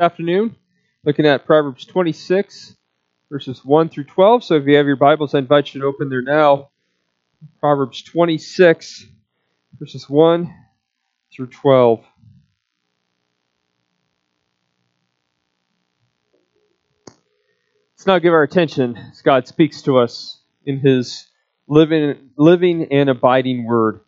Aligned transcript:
afternoon, 0.00 0.54
looking 1.04 1.26
at 1.26 1.44
Proverbs 1.44 1.84
26, 1.84 2.76
verses 3.30 3.64
1 3.64 3.88
through 3.88 4.04
12. 4.04 4.44
So 4.44 4.54
if 4.54 4.66
you 4.66 4.76
have 4.76 4.86
your 4.86 4.96
Bibles, 4.96 5.34
I 5.34 5.38
invite 5.38 5.74
you 5.74 5.80
to 5.80 5.86
open 5.86 6.08
there 6.08 6.22
now. 6.22 6.70
Proverbs 7.58 8.02
26, 8.02 9.06
verses 9.78 10.08
1 10.08 10.54
through 11.32 11.48
12. 11.48 12.04
Let's 17.96 18.06
now 18.06 18.20
give 18.20 18.32
our 18.32 18.44
attention 18.44 18.96
as 18.96 19.22
God 19.22 19.48
speaks 19.48 19.82
to 19.82 19.98
us 19.98 20.40
in 20.64 20.78
His 20.78 21.26
living, 21.66 22.30
living 22.36 22.92
and 22.92 23.10
abiding 23.10 23.66
Word. 23.66 24.00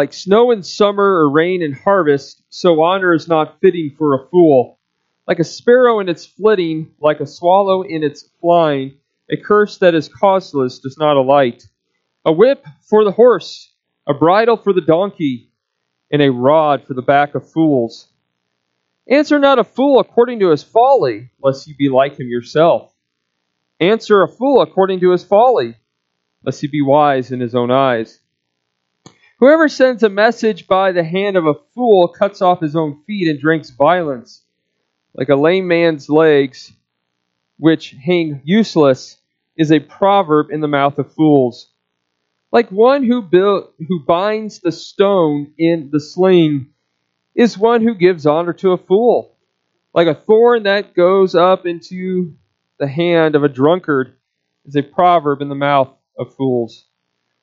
Like 0.00 0.14
snow 0.14 0.50
in 0.50 0.62
summer 0.62 1.04
or 1.04 1.28
rain 1.28 1.60
in 1.60 1.74
harvest, 1.74 2.42
so 2.48 2.80
honor 2.80 3.12
is 3.12 3.28
not 3.28 3.60
fitting 3.60 3.94
for 3.98 4.14
a 4.14 4.26
fool. 4.30 4.78
Like 5.28 5.40
a 5.40 5.44
sparrow 5.44 6.00
in 6.00 6.08
its 6.08 6.24
flitting, 6.24 6.94
like 7.02 7.20
a 7.20 7.26
swallow 7.26 7.82
in 7.82 8.02
its 8.02 8.26
flying, 8.40 8.94
a 9.30 9.36
curse 9.36 9.76
that 9.76 9.94
is 9.94 10.08
causeless 10.08 10.78
does 10.78 10.96
not 10.96 11.18
alight. 11.18 11.68
A 12.24 12.32
whip 12.32 12.64
for 12.88 13.04
the 13.04 13.12
horse, 13.12 13.74
a 14.06 14.14
bridle 14.14 14.56
for 14.56 14.72
the 14.72 14.80
donkey, 14.80 15.50
and 16.10 16.22
a 16.22 16.32
rod 16.32 16.86
for 16.86 16.94
the 16.94 17.02
back 17.02 17.34
of 17.34 17.52
fools. 17.52 18.08
Answer 19.06 19.38
not 19.38 19.58
a 19.58 19.64
fool 19.64 20.00
according 20.00 20.40
to 20.40 20.48
his 20.48 20.62
folly, 20.62 21.30
lest 21.42 21.66
you 21.66 21.76
be 21.76 21.90
like 21.90 22.18
him 22.18 22.28
yourself. 22.28 22.90
Answer 23.80 24.22
a 24.22 24.28
fool 24.28 24.62
according 24.62 25.00
to 25.00 25.10
his 25.10 25.24
folly, 25.24 25.76
lest 26.42 26.62
he 26.62 26.68
be 26.68 26.80
wise 26.80 27.32
in 27.32 27.40
his 27.40 27.54
own 27.54 27.70
eyes. 27.70 28.19
Whoever 29.40 29.70
sends 29.70 30.02
a 30.02 30.10
message 30.10 30.66
by 30.66 30.92
the 30.92 31.02
hand 31.02 31.34
of 31.34 31.46
a 31.46 31.54
fool 31.74 32.08
cuts 32.08 32.42
off 32.42 32.60
his 32.60 32.76
own 32.76 33.02
feet 33.06 33.26
and 33.26 33.40
drinks 33.40 33.70
violence. 33.70 34.44
Like 35.14 35.30
a 35.30 35.34
lame 35.34 35.66
man's 35.66 36.10
legs, 36.10 36.70
which 37.58 37.92
hang 38.04 38.42
useless, 38.44 39.16
is 39.56 39.72
a 39.72 39.80
proverb 39.80 40.50
in 40.50 40.60
the 40.60 40.68
mouth 40.68 40.98
of 40.98 41.14
fools. 41.14 41.72
Like 42.52 42.70
one 42.70 43.02
who, 43.02 43.22
build, 43.22 43.72
who 43.88 44.04
binds 44.04 44.60
the 44.60 44.72
stone 44.72 45.54
in 45.56 45.88
the 45.90 46.00
sling 46.00 46.74
is 47.34 47.56
one 47.56 47.80
who 47.80 47.94
gives 47.94 48.26
honor 48.26 48.52
to 48.52 48.72
a 48.72 48.78
fool. 48.78 49.38
Like 49.94 50.06
a 50.06 50.14
thorn 50.14 50.64
that 50.64 50.92
goes 50.92 51.34
up 51.34 51.64
into 51.64 52.34
the 52.78 52.88
hand 52.88 53.34
of 53.34 53.42
a 53.42 53.48
drunkard 53.48 54.16
is 54.66 54.76
a 54.76 54.82
proverb 54.82 55.40
in 55.40 55.48
the 55.48 55.54
mouth 55.54 55.88
of 56.18 56.34
fools. 56.34 56.84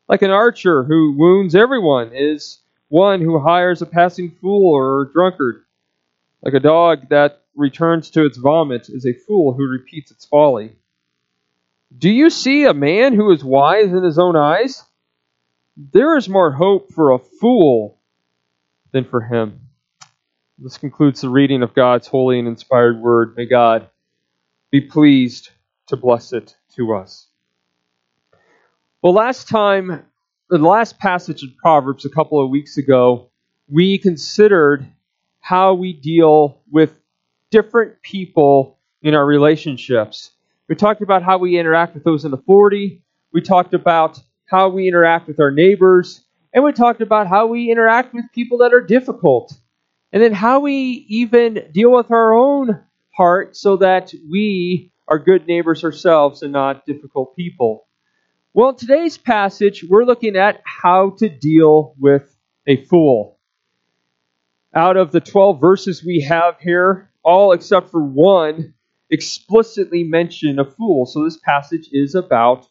Like 0.07 0.21
an 0.21 0.31
archer 0.31 0.83
who 0.83 1.15
wounds 1.17 1.53
everyone 1.53 2.11
is 2.13 2.59
one 2.87 3.19
who 3.19 3.39
hires 3.39 3.81
a 3.81 3.85
passing 3.85 4.31
fool 4.31 4.73
or 4.73 5.01
a 5.01 5.11
drunkard. 5.11 5.63
Like 6.41 6.53
a 6.53 6.61
dog 6.61 7.09
that 7.09 7.43
returns 7.55 8.11
to 8.11 8.25
its 8.25 8.37
vomit 8.37 8.87
is 8.87 9.05
a 9.05 9.13
fool 9.13 9.53
who 9.53 9.67
repeats 9.67 10.11
its 10.11 10.25
folly. 10.25 10.75
Do 11.97 12.09
you 12.09 12.29
see 12.29 12.63
a 12.63 12.73
man 12.73 13.15
who 13.15 13.31
is 13.31 13.43
wise 13.43 13.91
in 13.91 14.03
his 14.03 14.19
own 14.19 14.35
eyes? 14.35 14.83
There 15.75 16.15
is 16.17 16.29
more 16.29 16.51
hope 16.51 16.91
for 16.93 17.11
a 17.11 17.19
fool 17.19 17.99
than 18.91 19.03
for 19.03 19.21
him. 19.21 19.61
This 20.57 20.77
concludes 20.77 21.21
the 21.21 21.29
reading 21.29 21.63
of 21.63 21.73
God's 21.73 22.07
holy 22.07 22.39
and 22.39 22.47
inspired 22.47 22.99
word. 22.99 23.35
May 23.35 23.45
God 23.45 23.89
be 24.71 24.81
pleased 24.81 25.49
to 25.87 25.97
bless 25.97 26.33
it 26.33 26.55
to 26.75 26.93
us. 26.93 27.27
Well, 29.03 29.13
last 29.13 29.47
time, 29.47 30.03
the 30.49 30.57
last 30.57 30.97
passage 30.97 31.43
of 31.43 31.55
Proverbs 31.57 32.03
a 32.05 32.09
couple 32.09 32.43
of 32.43 32.49
weeks 32.49 32.77
ago, 32.77 33.29
we 33.69 33.99
considered 33.99 34.87
how 35.39 35.75
we 35.75 35.93
deal 35.93 36.61
with 36.71 36.95
different 37.51 38.01
people 38.01 38.79
in 39.03 39.13
our 39.13 39.25
relationships. 39.25 40.31
We 40.67 40.75
talked 40.75 41.03
about 41.03 41.21
how 41.21 41.37
we 41.37 41.59
interact 41.59 41.93
with 41.93 42.05
those 42.05 42.25
in 42.25 42.33
authority. 42.33 43.03
We 43.31 43.41
talked 43.41 43.75
about 43.75 44.19
how 44.47 44.69
we 44.69 44.87
interact 44.87 45.27
with 45.27 45.39
our 45.39 45.51
neighbors. 45.51 46.25
And 46.51 46.63
we 46.63 46.71
talked 46.71 47.01
about 47.01 47.27
how 47.27 47.45
we 47.45 47.69
interact 47.69 48.15
with 48.15 48.25
people 48.33 48.57
that 48.59 48.73
are 48.73 48.81
difficult. 48.81 49.53
And 50.11 50.23
then 50.23 50.33
how 50.33 50.61
we 50.61 51.05
even 51.07 51.69
deal 51.71 51.91
with 51.91 52.09
our 52.09 52.33
own 52.33 52.81
heart 53.15 53.55
so 53.55 53.77
that 53.77 54.11
we 54.27 54.91
are 55.07 55.19
good 55.19 55.45
neighbors 55.45 55.83
ourselves 55.83 56.41
and 56.41 56.51
not 56.51 56.87
difficult 56.87 57.35
people. 57.35 57.86
Well, 58.57 58.69
in 58.69 58.75
today's 58.75 59.19
passage, 59.19 59.85
we're 59.87 60.03
looking 60.03 60.35
at 60.35 60.63
how 60.65 61.11
to 61.19 61.29
deal 61.29 61.93
with 61.99 62.35
a 62.65 62.83
fool. 62.85 63.37
Out 64.73 64.97
of 64.97 65.11
the 65.11 65.19
12 65.19 65.61
verses 65.61 66.03
we 66.03 66.21
have 66.21 66.59
here, 66.59 67.11
all 67.21 67.51
except 67.51 67.91
for 67.91 68.01
one 68.01 68.73
explicitly 69.11 70.03
mention 70.03 70.57
a 70.57 70.65
fool. 70.65 71.05
So 71.05 71.23
this 71.23 71.37
passage 71.37 71.89
is 71.91 72.15
about 72.15 72.67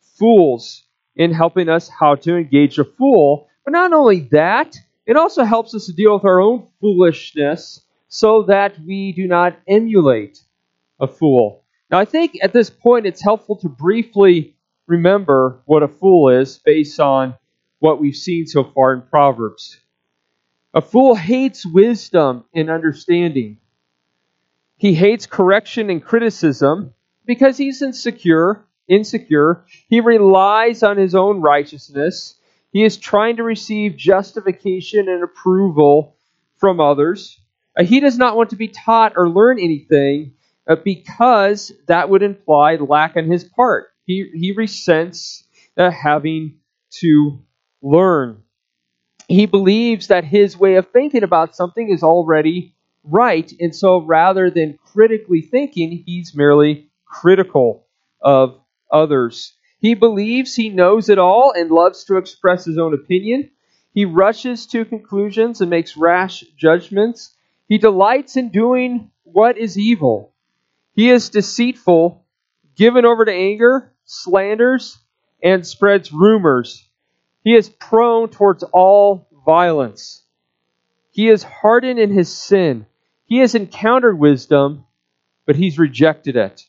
fools 0.00 0.82
in 1.14 1.32
helping 1.32 1.68
us 1.68 1.88
how 1.88 2.16
to 2.16 2.36
engage 2.36 2.80
a 2.80 2.84
fool. 2.84 3.46
But 3.64 3.74
not 3.74 3.92
only 3.92 4.22
that, 4.32 4.76
it 5.06 5.16
also 5.16 5.44
helps 5.44 5.72
us 5.72 5.86
to 5.86 5.92
deal 5.92 6.14
with 6.14 6.24
our 6.24 6.40
own 6.40 6.66
foolishness 6.80 7.80
so 8.08 8.42
that 8.48 8.76
we 8.84 9.12
do 9.12 9.28
not 9.28 9.56
emulate 9.68 10.40
a 10.98 11.06
fool. 11.06 11.62
Now, 11.92 12.00
I 12.00 12.06
think 12.06 12.38
at 12.42 12.52
this 12.52 12.70
point 12.70 13.06
it's 13.06 13.22
helpful 13.22 13.54
to 13.58 13.68
briefly 13.68 14.56
remember 14.92 15.62
what 15.64 15.82
a 15.82 15.88
fool 15.88 16.28
is 16.28 16.58
based 16.58 17.00
on 17.00 17.34
what 17.78 17.98
we've 17.98 18.14
seen 18.14 18.46
so 18.46 18.62
far 18.62 18.92
in 18.92 19.00
Proverbs. 19.00 19.78
A 20.74 20.82
fool 20.82 21.14
hates 21.14 21.64
wisdom 21.66 22.44
and 22.54 22.68
understanding. 22.68 23.56
He 24.76 24.94
hates 24.94 25.26
correction 25.26 25.88
and 25.88 26.04
criticism 26.04 26.92
because 27.24 27.56
he's 27.56 27.80
insecure, 27.80 28.64
insecure. 28.86 29.64
He 29.88 30.00
relies 30.00 30.82
on 30.82 30.98
his 30.98 31.14
own 31.14 31.40
righteousness. 31.40 32.34
He 32.70 32.84
is 32.84 32.98
trying 32.98 33.36
to 33.36 33.42
receive 33.42 33.96
justification 33.96 35.08
and 35.08 35.22
approval 35.22 36.16
from 36.58 36.80
others. 36.80 37.40
Uh, 37.78 37.84
he 37.84 38.00
does 38.00 38.18
not 38.18 38.36
want 38.36 38.50
to 38.50 38.56
be 38.56 38.68
taught 38.68 39.14
or 39.16 39.28
learn 39.28 39.58
anything 39.58 40.34
uh, 40.66 40.76
because 40.76 41.72
that 41.86 42.10
would 42.10 42.22
imply 42.22 42.76
lack 42.76 43.16
on 43.16 43.24
his 43.30 43.44
part. 43.44 43.91
He, 44.04 44.30
he 44.34 44.52
resents 44.52 45.44
uh, 45.76 45.90
having 45.90 46.58
to 47.00 47.40
learn. 47.82 48.42
He 49.28 49.46
believes 49.46 50.08
that 50.08 50.24
his 50.24 50.58
way 50.58 50.74
of 50.74 50.88
thinking 50.88 51.22
about 51.22 51.56
something 51.56 51.88
is 51.88 52.02
already 52.02 52.74
right, 53.04 53.50
and 53.60 53.74
so 53.74 53.98
rather 53.98 54.50
than 54.50 54.78
critically 54.92 55.42
thinking, 55.42 56.02
he's 56.06 56.34
merely 56.34 56.90
critical 57.06 57.86
of 58.20 58.60
others. 58.90 59.54
He 59.80 59.94
believes 59.94 60.54
he 60.54 60.68
knows 60.68 61.08
it 61.08 61.18
all 61.18 61.52
and 61.56 61.70
loves 61.70 62.04
to 62.04 62.16
express 62.16 62.64
his 62.64 62.78
own 62.78 62.94
opinion. 62.94 63.50
He 63.94 64.04
rushes 64.04 64.66
to 64.68 64.84
conclusions 64.84 65.60
and 65.60 65.70
makes 65.70 65.96
rash 65.96 66.44
judgments. 66.56 67.36
He 67.68 67.78
delights 67.78 68.36
in 68.36 68.50
doing 68.50 69.10
what 69.24 69.58
is 69.58 69.78
evil. 69.78 70.34
He 70.94 71.10
is 71.10 71.30
deceitful, 71.30 72.24
given 72.76 73.04
over 73.04 73.24
to 73.24 73.32
anger, 73.32 73.92
slanders, 74.04 74.98
and 75.42 75.66
spreads 75.66 76.12
rumors. 76.12 76.88
He 77.44 77.54
is 77.54 77.68
prone 77.68 78.28
towards 78.28 78.62
all 78.62 79.28
violence. 79.44 80.24
He 81.10 81.28
is 81.28 81.42
hardened 81.42 81.98
in 81.98 82.10
his 82.10 82.34
sin. 82.34 82.86
He 83.24 83.38
has 83.38 83.54
encountered 83.54 84.18
wisdom, 84.18 84.86
but 85.46 85.56
he's 85.56 85.78
rejected 85.78 86.36
it. 86.36 86.62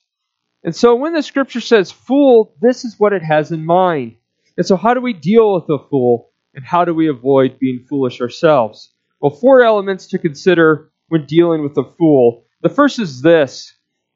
And 0.63 0.75
so 0.75 0.96
when 0.96 1.13
the 1.13 1.22
scripture 1.22 1.62
says 1.62 1.92
fool, 1.92 2.56
this 2.62 2.86
is 2.86 3.00
what 3.00 3.13
it 3.13 3.22
has 3.22 3.51
in 3.51 3.66
mind. 3.66 4.16
And 4.57 4.66
so, 4.66 4.75
how 4.75 4.94
do 4.94 5.01
we 5.01 5.13
deal 5.13 5.56
with 5.56 5.69
a 5.69 5.83
fool, 5.89 6.30
and 6.54 6.63
how 6.63 6.86
do 6.86 6.94
we 6.94 7.10
avoid 7.10 7.57
being 7.60 7.86
foolish 7.89 8.22
ourselves? 8.22 8.94
Well, 9.19 9.31
four 9.31 9.63
elements 9.63 10.07
to 10.07 10.19
consider 10.19 10.92
when 11.07 11.25
dealing 11.25 11.63
with 11.63 11.77
a 11.77 11.83
fool. 11.83 12.45
The 12.62 12.69
first 12.69 13.00
is 13.00 13.22
this 13.22 13.74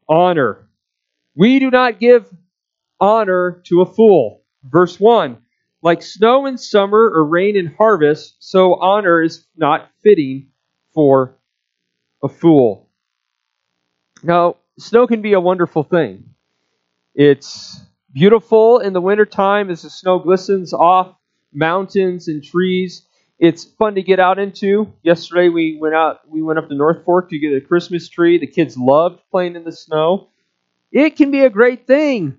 honor. 0.08 0.67
We 1.38 1.60
do 1.60 1.70
not 1.70 2.00
give 2.00 2.28
honor 3.00 3.62
to 3.66 3.82
a 3.82 3.86
fool. 3.86 4.42
Verse 4.64 5.00
1 5.00 5.38
Like 5.84 6.02
snow 6.02 6.48
in 6.48 6.58
summer 6.58 7.12
or 7.14 7.24
rain 7.24 7.56
in 7.56 7.68
harvest, 7.68 8.38
so 8.40 8.74
honor 8.74 9.22
is 9.22 9.46
not 9.56 9.92
fitting 10.04 10.48
for 10.96 11.38
a 12.24 12.28
fool. 12.28 12.90
Now, 14.24 14.56
snow 14.80 15.06
can 15.06 15.22
be 15.22 15.34
a 15.34 15.40
wonderful 15.40 15.84
thing. 15.84 16.32
It's 17.14 17.80
beautiful 18.12 18.80
in 18.80 18.94
the 18.94 19.02
wintertime 19.02 19.70
as 19.70 19.84
the 19.84 19.92
snow 19.92 20.18
glistens 20.18 20.74
off 20.74 21.16
mountains 21.54 22.28
and 22.28 22.44
trees. 22.44 23.06
It's 23.38 23.64
fun 23.64 23.94
to 23.94 24.02
get 24.02 24.20
out 24.20 24.40
into. 24.40 24.92
Yesterday 25.04 25.50
we 25.50 25.78
went 25.80 25.94
out 25.94 26.28
we 26.28 26.42
went 26.42 26.58
up 26.58 26.68
to 26.70 26.76
North 26.76 27.06
Fork 27.06 27.30
to 27.30 27.38
get 27.38 27.54
a 27.54 27.62
Christmas 27.62 28.10
tree. 28.10 28.40
The 28.40 28.48
kids 28.48 28.76
loved 28.76 29.22
playing 29.30 29.56
in 29.56 29.64
the 29.64 29.72
snow. 29.72 30.30
It 30.92 31.18
can 31.18 31.32
be 31.32 31.42
a 31.42 31.50
great 31.50 31.88
thing 31.88 32.38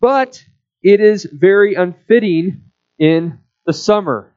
but 0.00 0.44
it 0.82 1.00
is 1.00 1.24
very 1.24 1.74
unfitting 1.74 2.62
in 2.98 3.40
the 3.66 3.72
summer. 3.72 4.34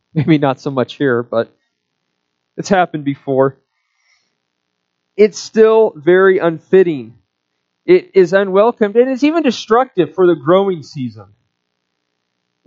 Maybe 0.14 0.38
not 0.38 0.60
so 0.60 0.70
much 0.70 0.96
here, 0.96 1.22
but 1.22 1.52
It's 2.56 2.70
happened 2.70 3.04
before. 3.04 3.58
It's 5.16 5.38
still 5.38 5.92
very 5.96 6.38
unfitting. 6.38 7.18
It 7.86 8.12
is 8.14 8.32
unwelcomed 8.32 8.96
and 8.96 9.10
it's 9.10 9.24
even 9.24 9.42
destructive 9.42 10.14
for 10.14 10.26
the 10.26 10.36
growing 10.36 10.82
season. 10.82 11.34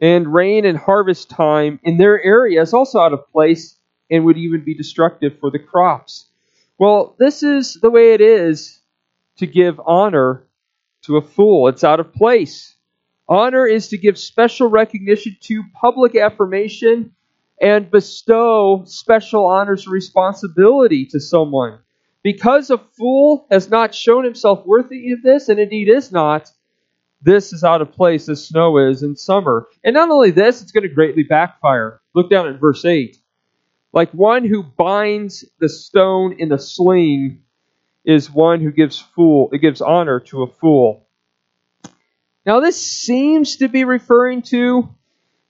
And 0.01 0.33
rain 0.33 0.65
and 0.65 0.77
harvest 0.77 1.29
time 1.29 1.79
in 1.83 1.97
their 1.97 2.21
area 2.21 2.61
is 2.61 2.73
also 2.73 2.99
out 2.99 3.13
of 3.13 3.29
place 3.31 3.77
and 4.11 4.25
would 4.25 4.37
even 4.37 4.63
be 4.65 4.75
destructive 4.75 5.39
for 5.39 5.51
the 5.51 5.59
crops. 5.59 6.29
Well, 6.79 7.15
this 7.19 7.43
is 7.43 7.79
the 7.81 7.91
way 7.91 8.13
it 8.13 8.21
is 8.21 8.81
to 9.37 9.47
give 9.47 9.79
honor 9.85 10.47
to 11.03 11.17
a 11.17 11.21
fool. 11.21 11.67
It's 11.67 11.83
out 11.83 11.99
of 11.99 12.13
place. 12.13 12.75
Honor 13.27 13.65
is 13.65 13.87
to 13.89 13.97
give 13.97 14.17
special 14.17 14.67
recognition 14.67 15.35
to 15.41 15.63
public 15.73 16.15
affirmation 16.15 17.11
and 17.61 17.89
bestow 17.89 18.83
special 18.85 19.45
honors 19.45 19.85
and 19.85 19.93
responsibility 19.93 21.05
to 21.07 21.19
someone. 21.19 21.79
Because 22.21 22.69
a 22.69 22.77
fool 22.77 23.47
has 23.51 23.69
not 23.69 23.93
shown 23.93 24.23
himself 24.23 24.65
worthy 24.65 25.11
of 25.11 25.21
this, 25.21 25.47
and 25.47 25.59
indeed 25.59 25.89
is 25.89 26.11
not, 26.11 26.49
this 27.21 27.53
is 27.53 27.63
out 27.63 27.81
of 27.81 27.91
place 27.91 28.27
as 28.29 28.47
snow 28.47 28.77
is 28.77 29.03
in 29.03 29.15
summer. 29.15 29.67
And 29.83 29.93
not 29.93 30.09
only 30.09 30.31
this, 30.31 30.61
it's 30.61 30.71
going 30.71 30.87
to 30.87 30.93
greatly 30.93 31.23
backfire. 31.23 32.01
Look 32.13 32.29
down 32.29 32.47
at 32.47 32.59
verse 32.59 32.83
8. 32.83 33.17
Like 33.93 34.11
one 34.11 34.43
who 34.43 34.63
binds 34.63 35.45
the 35.59 35.69
stone 35.69 36.35
in 36.37 36.49
the 36.49 36.59
sling 36.59 37.41
is 38.05 38.31
one 38.31 38.61
who 38.61 38.71
gives 38.71 38.99
fool 38.99 39.49
it 39.51 39.59
gives 39.59 39.81
honor 39.81 40.19
to 40.19 40.43
a 40.43 40.47
fool. 40.47 41.07
Now 42.45 42.59
this 42.59 42.81
seems 42.81 43.57
to 43.57 43.67
be 43.67 43.83
referring 43.83 44.43
to 44.43 44.89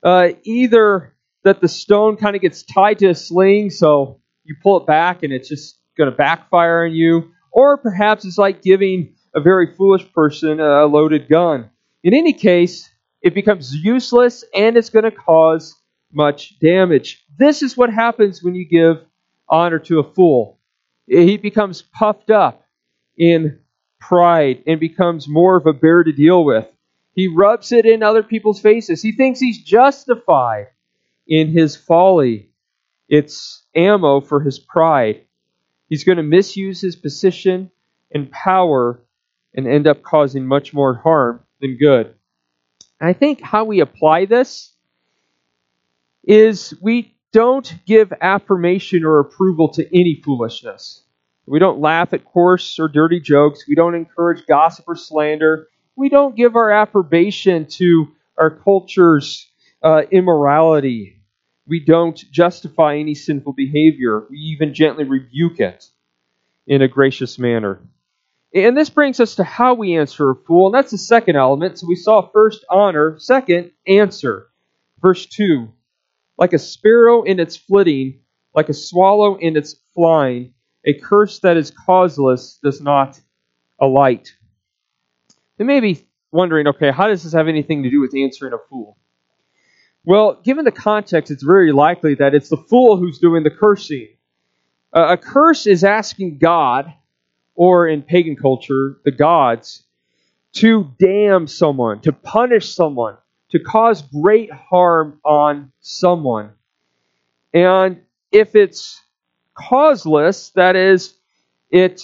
uh, 0.03 0.29
either 0.43 1.13
that 1.43 1.61
the 1.61 1.67
stone 1.67 2.17
kind 2.17 2.35
of 2.35 2.41
gets 2.41 2.63
tied 2.63 2.99
to 2.99 3.09
a 3.09 3.15
sling, 3.15 3.69
so 3.69 4.19
you 4.43 4.55
pull 4.61 4.77
it 4.77 4.87
back 4.87 5.23
and 5.23 5.33
it's 5.33 5.49
just 5.49 5.79
going 5.97 6.09
to 6.09 6.15
backfire 6.15 6.85
on 6.85 6.93
you, 6.93 7.31
or 7.51 7.77
perhaps 7.77 8.25
it's 8.25 8.37
like 8.37 8.61
giving 8.61 9.15
a 9.33 9.41
very 9.41 9.75
foolish 9.75 10.11
person 10.13 10.59
a 10.59 10.85
loaded 10.85 11.27
gun. 11.27 11.69
In 12.03 12.13
any 12.13 12.33
case, 12.33 12.89
it 13.21 13.33
becomes 13.33 13.73
useless 13.73 14.43
and 14.53 14.77
it's 14.77 14.89
going 14.89 15.03
to 15.03 15.11
cause 15.11 15.75
much 16.13 16.57
damage. 16.59 17.23
This 17.37 17.61
is 17.61 17.75
what 17.75 17.91
happens 17.91 18.41
when 18.41 18.55
you 18.55 18.65
give 18.65 19.03
honor 19.49 19.79
to 19.79 19.99
a 19.99 20.03
fool. 20.03 20.54
Eh, 21.11 21.21
he 21.21 21.37
becomes 21.37 21.81
puffed 21.81 22.29
up 22.29 22.63
in 23.17 23.59
pride 23.99 24.63
and 24.67 24.79
becomes 24.79 25.27
more 25.27 25.55
of 25.55 25.65
a 25.65 25.73
bear 25.73 26.03
to 26.03 26.11
deal 26.11 26.43
with. 26.43 26.67
He 27.13 27.27
rubs 27.27 27.71
it 27.71 27.85
in 27.85 28.03
other 28.03 28.23
people's 28.23 28.59
faces. 28.59 29.01
He 29.01 29.13
thinks 29.13 29.39
he's 29.39 29.63
justified 29.63 30.67
in 31.27 31.49
his 31.49 31.75
folly. 31.75 32.49
It's 33.07 33.63
ammo 33.75 34.21
for 34.21 34.41
his 34.41 34.59
pride. 34.59 35.21
He's 35.89 36.03
going 36.03 36.17
to 36.17 36.23
misuse 36.23 36.81
his 36.81 36.95
position 36.95 37.71
and 38.13 38.29
power 38.31 39.01
and 39.53 39.67
end 39.67 39.87
up 39.87 40.03
causing 40.03 40.45
much 40.45 40.73
more 40.73 40.95
harm 40.95 41.41
than 41.61 41.77
good. 41.77 42.13
I 42.99 43.13
think 43.13 43.41
how 43.41 43.63
we 43.63 43.79
apply 43.79 44.25
this 44.25 44.73
is 46.23 46.73
we 46.81 47.14
don't 47.35 47.75
give 47.85 48.13
affirmation 48.21 49.03
or 49.03 49.19
approval 49.19 49.67
to 49.67 49.85
any 49.93 50.21
foolishness. 50.23 51.03
We 51.45 51.59
don't 51.59 51.81
laugh 51.81 52.13
at 52.13 52.23
coarse 52.23 52.79
or 52.79 52.87
dirty 52.87 53.19
jokes. 53.19 53.67
We 53.67 53.75
don't 53.75 53.93
encourage 53.93 54.45
gossip 54.47 54.85
or 54.87 54.95
slander. 54.95 55.67
We 55.97 56.07
don't 56.07 56.37
give 56.37 56.55
our 56.55 56.71
approbation 56.71 57.65
to 57.71 58.07
our 58.37 58.49
culture's 58.49 59.49
uh, 59.83 60.03
immorality. 60.11 61.21
We 61.67 61.81
don't 61.81 62.15
justify 62.31 62.95
any 62.95 63.15
sinful 63.15 63.51
behavior. 63.51 64.27
We 64.29 64.37
even 64.37 64.73
gently 64.73 65.03
rebuke 65.03 65.59
it 65.59 65.89
in 66.65 66.81
a 66.81 66.87
gracious 66.87 67.37
manner. 67.37 67.81
And 68.53 68.77
this 68.77 68.89
brings 68.89 69.19
us 69.19 69.35
to 69.35 69.43
how 69.43 69.73
we 69.73 69.97
answer 69.97 70.31
a 70.31 70.35
fool, 70.35 70.67
and 70.67 70.73
that's 70.73 70.91
the 70.91 70.97
second 70.97 71.35
element. 71.35 71.79
So 71.79 71.87
we 71.87 71.97
saw 71.97 72.29
first 72.31 72.63
honor, 72.69 73.19
second 73.19 73.71
answer. 73.85 74.47
Verse 75.01 75.25
2 75.25 75.67
like 76.37 76.53
a 76.53 76.59
sparrow 76.59 77.23
in 77.23 77.39
its 77.39 77.55
flitting, 77.55 78.19
like 78.53 78.69
a 78.69 78.73
swallow 78.73 79.35
in 79.37 79.55
its 79.57 79.75
flying, 79.93 80.53
a 80.85 80.93
curse 80.93 81.39
that 81.39 81.57
is 81.57 81.71
causeless 81.71 82.59
does 82.63 82.81
not 82.81 83.19
alight. 83.79 84.33
You 85.57 85.65
may 85.65 85.79
be 85.79 86.05
wondering, 86.31 86.67
okay, 86.67 86.91
how 86.91 87.07
does 87.07 87.23
this 87.23 87.33
have 87.33 87.47
anything 87.47 87.83
to 87.83 87.89
do 87.89 88.01
with 88.01 88.13
answering 88.15 88.53
a 88.53 88.57
fool? 88.69 88.97
Well, 90.03 90.39
given 90.43 90.65
the 90.65 90.71
context, 90.71 91.31
it's 91.31 91.43
very 91.43 91.71
likely 91.71 92.13
that 92.15 92.35
it's 92.35 92.49
the 92.49 92.57
fool 92.57 92.97
who's 92.97 93.17
doing 93.17 93.43
the 93.43 93.49
cursing. 93.49 94.09
Uh, 94.95 95.07
a 95.13 95.17
curse 95.17 95.65
is 95.65 95.83
asking 95.83 96.37
God, 96.37 96.93
or 97.55 97.87
in 97.87 98.03
pagan 98.03 98.35
culture, 98.35 98.97
the 99.03 99.11
gods, 99.11 99.83
to 100.53 100.91
damn 100.99 101.47
someone, 101.47 102.01
to 102.01 102.13
punish 102.13 102.73
someone, 102.73 103.17
to 103.55 103.63
cause 103.63 104.01
great 104.01 104.51
harm 104.51 105.17
on 105.23 105.71
someone. 105.79 106.51
And 107.53 108.01
if 108.33 108.53
it's 108.53 109.01
causeless, 109.53 110.49
that 110.55 110.75
is, 110.75 111.13
it 111.69 112.01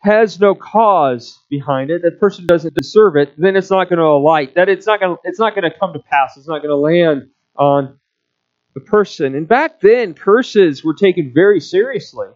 has 0.00 0.40
no 0.40 0.56
cause 0.56 1.38
behind 1.48 1.92
it, 1.92 2.02
that 2.02 2.18
person 2.18 2.44
doesn't 2.44 2.74
deserve 2.74 3.14
it, 3.14 3.32
then 3.38 3.54
it's 3.54 3.70
not 3.70 3.88
going 3.88 4.00
to 4.00 4.04
alight. 4.04 4.56
That 4.56 4.68
it's 4.68 4.84
not 4.84 4.98
going 4.98 5.14
to, 5.14 5.22
it's 5.22 5.38
not 5.38 5.54
going 5.54 5.70
to 5.70 5.78
come 5.78 5.92
to 5.92 6.00
pass. 6.00 6.36
It's 6.36 6.48
not 6.48 6.58
going 6.58 6.70
to 6.70 6.76
land 6.76 7.28
on 7.54 8.00
the 8.74 8.80
person. 8.80 9.36
And 9.36 9.46
back 9.46 9.78
then, 9.80 10.12
curses 10.12 10.82
were 10.82 10.94
taken 10.94 11.32
very 11.32 11.60
seriously. 11.60 12.26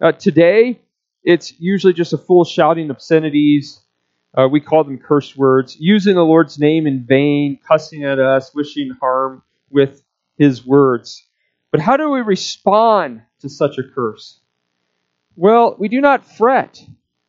Uh, 0.00 0.10
today, 0.10 0.80
it's 1.22 1.60
usually 1.60 1.92
just 1.92 2.12
a 2.12 2.18
fool 2.18 2.44
shouting 2.44 2.90
obscenities, 2.90 3.83
uh, 4.36 4.48
we 4.48 4.60
call 4.60 4.84
them 4.84 4.98
curse 4.98 5.36
words. 5.36 5.76
Using 5.78 6.14
the 6.14 6.24
Lord's 6.24 6.58
name 6.58 6.86
in 6.86 7.04
vain, 7.04 7.58
cussing 7.66 8.04
at 8.04 8.18
us, 8.18 8.54
wishing 8.54 8.90
harm 9.00 9.42
with 9.70 10.02
his 10.38 10.66
words. 10.66 11.22
But 11.70 11.80
how 11.80 11.96
do 11.96 12.10
we 12.10 12.20
respond 12.20 13.22
to 13.40 13.48
such 13.48 13.78
a 13.78 13.82
curse? 13.82 14.40
Well, 15.36 15.76
we 15.78 15.88
do 15.88 16.00
not 16.00 16.24
fret. 16.24 16.82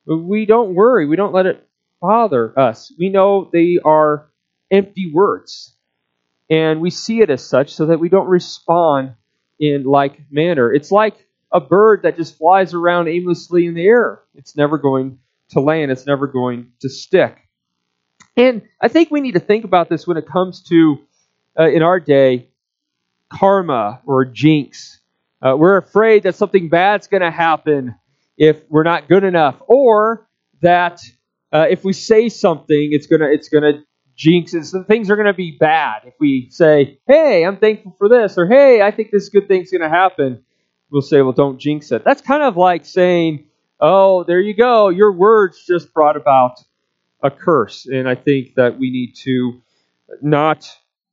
We 0.05 0.45
don't 0.45 0.75
worry. 0.75 1.07
We 1.07 1.15
don't 1.15 1.33
let 1.33 1.47
it 1.47 1.67
bother 2.01 2.57
us. 2.57 2.93
We 2.97 3.09
know 3.09 3.49
they 3.51 3.79
are 3.83 4.29
empty 4.69 5.11
words. 5.11 5.75
And 6.49 6.81
we 6.81 6.91
see 6.91 7.21
it 7.21 7.31
as 7.31 7.43
such 7.43 7.73
so 7.73 7.87
that 7.87 7.99
we 7.99 8.09
don't 8.09 8.27
respond 8.27 9.15
in 9.59 9.83
like 9.83 10.19
manner. 10.29 10.71
It's 10.71 10.91
like 10.91 11.15
a 11.51 11.59
bird 11.59 12.03
that 12.03 12.17
just 12.17 12.37
flies 12.37 12.73
around 12.73 13.07
aimlessly 13.07 13.65
in 13.65 13.73
the 13.73 13.87
air. 13.87 14.21
It's 14.35 14.55
never 14.55 14.77
going 14.77 15.19
to 15.49 15.59
land, 15.59 15.91
it's 15.91 16.05
never 16.05 16.27
going 16.27 16.71
to 16.81 16.89
stick. 16.89 17.37
And 18.37 18.63
I 18.81 18.87
think 18.87 19.11
we 19.11 19.21
need 19.21 19.33
to 19.33 19.39
think 19.39 19.63
about 19.63 19.89
this 19.89 20.05
when 20.05 20.17
it 20.17 20.27
comes 20.27 20.63
to, 20.69 20.97
uh, 21.57 21.69
in 21.69 21.81
our 21.81 21.99
day, 21.99 22.49
karma 23.31 24.01
or 24.05 24.25
jinx. 24.25 24.99
Uh, 25.41 25.55
we're 25.57 25.77
afraid 25.77 26.23
that 26.23 26.35
something 26.35 26.69
bad's 26.69 27.07
going 27.07 27.21
to 27.21 27.31
happen 27.31 27.95
if 28.37 28.61
we're 28.69 28.83
not 28.83 29.07
good 29.07 29.23
enough, 29.23 29.55
or 29.67 30.27
that 30.61 30.99
uh, 31.51 31.67
if 31.69 31.85
we 31.85 31.93
say 31.93 32.27
something, 32.27 32.89
it's 32.91 33.07
gonna 33.07 33.27
it's 33.27 33.47
gonna 33.49 33.83
jinx 34.15 34.53
it. 34.53 34.65
So 34.65 34.83
things 34.83 35.09
are 35.09 35.15
gonna 35.15 35.33
be 35.33 35.55
bad 35.57 36.01
if 36.05 36.13
we 36.19 36.49
say, 36.51 36.99
"Hey, 37.07 37.45
I'm 37.45 37.57
thankful 37.57 37.95
for 37.97 38.09
this," 38.09 38.37
or 38.37 38.45
"Hey, 38.45 38.81
I 38.81 38.91
think 38.91 39.11
this 39.11 39.29
good 39.29 39.47
thing's 39.47 39.71
gonna 39.71 39.89
happen." 39.89 40.43
We'll 40.91 41.01
say, 41.01 41.21
"Well, 41.21 41.31
don't 41.31 41.57
jinx 41.57 41.91
it." 41.91 42.03
That's 42.03 42.21
kind 42.21 42.43
of 42.43 42.57
like 42.57 42.85
saying, 42.85 43.45
oh, 43.79 44.23
there 44.23 44.39
you 44.39 44.53
go. 44.53 44.89
Your 44.89 45.11
words 45.11 45.65
just 45.65 45.93
brought 45.93 46.17
about 46.17 46.59
a 47.21 47.31
curse. 47.31 47.85
And 47.85 48.07
I 48.07 48.15
think 48.15 48.55
that 48.55 48.77
we 48.77 48.91
need 48.91 49.15
to 49.23 49.61
not 50.21 50.69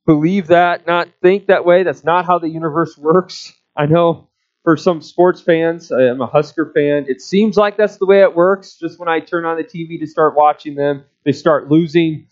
believe 0.07 0.49
that, 0.49 0.87
not 0.87 1.09
think 1.23 1.47
that 1.47 1.65
way. 1.65 1.83
That's 1.83 2.05
not 2.05 2.25
how 2.25 2.39
the 2.39 2.49
universe 2.49 2.97
works. 2.99 3.53
I 3.77 3.87
know 3.87 4.29
for 4.65 4.77
some 4.77 5.03
sports 5.03 5.41
fans, 5.41 5.91
I'm 5.91 6.21
a 6.21 6.27
Husker 6.27 6.71
fan, 6.75 7.07
it 7.09 7.21
seems 7.21 7.57
like 7.57 7.77
that's 7.77 7.97
the 7.97 8.07
way 8.07 8.23
it 8.23 8.35
works. 8.35 8.77
Just 8.77 8.99
when 8.99 9.09
I 9.09 9.21
turn 9.21 9.45
on 9.45 9.57
the 9.57 9.65
TV 9.65 9.99
to 10.01 10.07
start 10.07 10.37
watching 10.37 10.75
them, 10.75 11.05
they 11.25 11.33
start 11.33 11.71
losing. 11.71 12.29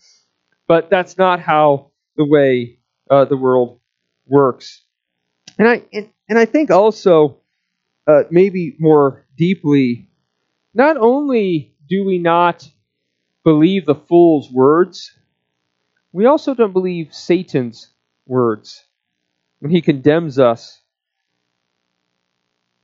But 0.67 0.89
that's 0.89 1.17
not 1.17 1.41
how 1.41 1.91
the 2.15 2.25
way 2.25 2.79
uh, 3.09 3.25
the 3.25 3.35
world 3.35 3.79
works. 4.27 4.81
And 5.57 5.67
I 5.67 5.83
and, 5.91 6.09
and 6.29 6.39
I 6.39 6.45
think 6.45 6.71
also 6.71 7.37
uh, 8.07 8.23
maybe 8.31 8.75
more 8.79 9.25
deeply 9.37 10.07
not 10.73 10.97
only 10.97 11.75
do 11.89 12.05
we 12.05 12.19
not 12.19 12.67
believe 13.43 13.85
the 13.85 13.95
fool's 13.95 14.51
words, 14.51 15.11
we 16.13 16.25
also 16.25 16.53
don't 16.55 16.73
believe 16.73 17.13
Satan's 17.13 17.89
words 18.27 18.83
when 19.59 19.71
he 19.71 19.81
condemns 19.81 20.39
us. 20.39 20.81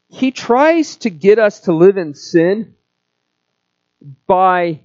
He 0.10 0.32
tries 0.32 0.98
to 0.98 1.10
get 1.10 1.39
us 1.39 1.62
to 1.62 1.74
live 1.74 1.98
in 1.98 2.13
sin 2.15 2.75
by 4.27 4.82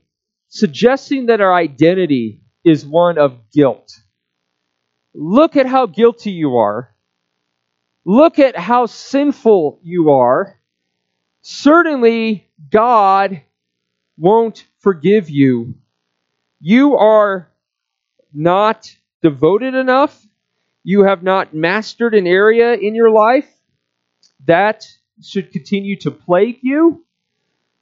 suggesting 0.48 1.26
that 1.26 1.40
our 1.40 1.54
identity 1.54 2.42
is 2.64 2.86
one 2.86 3.18
of 3.18 3.50
guilt. 3.52 3.92
Look 5.14 5.56
at 5.56 5.66
how 5.66 5.86
guilty 5.86 6.32
you 6.32 6.58
are. 6.58 6.90
look 8.04 8.38
at 8.38 8.56
how 8.56 8.86
sinful 8.86 9.80
you 9.82 10.10
are, 10.12 10.58
certainly 11.42 12.48
God 12.70 13.42
won't 14.16 14.66
forgive 14.78 15.30
you. 15.30 15.74
You 16.60 16.96
are 16.96 17.48
not 18.32 18.94
devoted 19.22 19.74
enough. 19.74 20.26
You 20.84 21.04
have 21.04 21.22
not 21.22 21.54
mastered 21.54 22.14
an 22.14 22.26
area 22.26 22.74
in 22.74 22.94
your 22.94 23.10
life 23.10 23.48
that 24.46 24.86
should 25.22 25.52
continue 25.52 25.96
to 26.00 26.10
plague 26.10 26.58
you. 26.62 27.04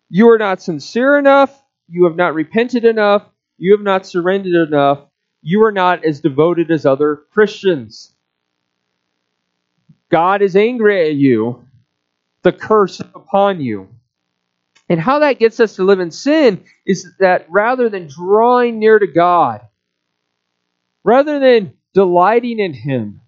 You 0.08 0.30
are 0.30 0.38
not 0.38 0.60
sincere 0.60 1.18
enough. 1.18 1.62
You 1.88 2.04
have 2.04 2.16
not 2.16 2.34
repented 2.34 2.84
enough. 2.84 3.25
You 3.58 3.72
have 3.72 3.84
not 3.84 4.06
surrendered 4.06 4.68
enough. 4.68 5.06
You 5.42 5.64
are 5.64 5.72
not 5.72 6.04
as 6.04 6.20
devoted 6.20 6.70
as 6.70 6.84
other 6.84 7.16
Christians. 7.30 8.12
God 10.10 10.42
is 10.42 10.56
angry 10.56 11.08
at 11.08 11.14
you. 11.14 11.64
The 12.42 12.52
curse 12.52 13.00
upon 13.00 13.60
you. 13.60 13.88
And 14.90 15.00
how 15.00 15.20
that 15.20 15.38
gets 15.38 15.61
us 15.61 15.76
to 15.76 15.85
live 15.85 16.00
in 16.00 16.11
sin 16.11 16.64
is 16.85 17.06
that 17.20 17.47
rather 17.49 17.88
than 17.88 18.09
drawing 18.09 18.80
near 18.80 18.99
to 18.99 19.06
God, 19.06 19.61
rather 21.04 21.38
than 21.38 21.75
delighting 21.94 22.59
in 22.59 22.75
Him, 22.75 23.20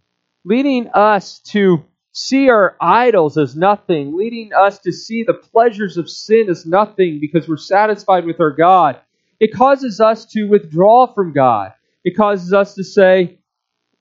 leading 0.45 0.89
us 0.89 1.39
to 1.53 1.85
see 2.11 2.51
our 2.51 2.77
idols 2.81 3.39
as 3.39 3.55
nothing, 3.55 4.17
leading 4.17 4.53
us 4.53 4.81
to 4.81 4.93
see 4.93 5.23
the 5.23 5.35
pleasures 5.35 5.97
of 5.97 6.11
sin 6.11 6.51
as 6.51 6.67
nothing 6.67 7.21
because 7.21 7.49
we're 7.49 7.57
satisfied 7.57 8.25
with 8.25 8.41
our 8.41 8.51
God, 8.51 8.99
it 9.39 9.55
causes 9.55 10.01
us 10.01 10.27
to 10.33 10.49
withdraw 10.49 11.07
from 11.07 11.33
God. 11.33 11.75
It 12.03 12.17
causes 12.17 12.53
us 12.53 12.75
to 12.75 12.83
say, 12.83 13.39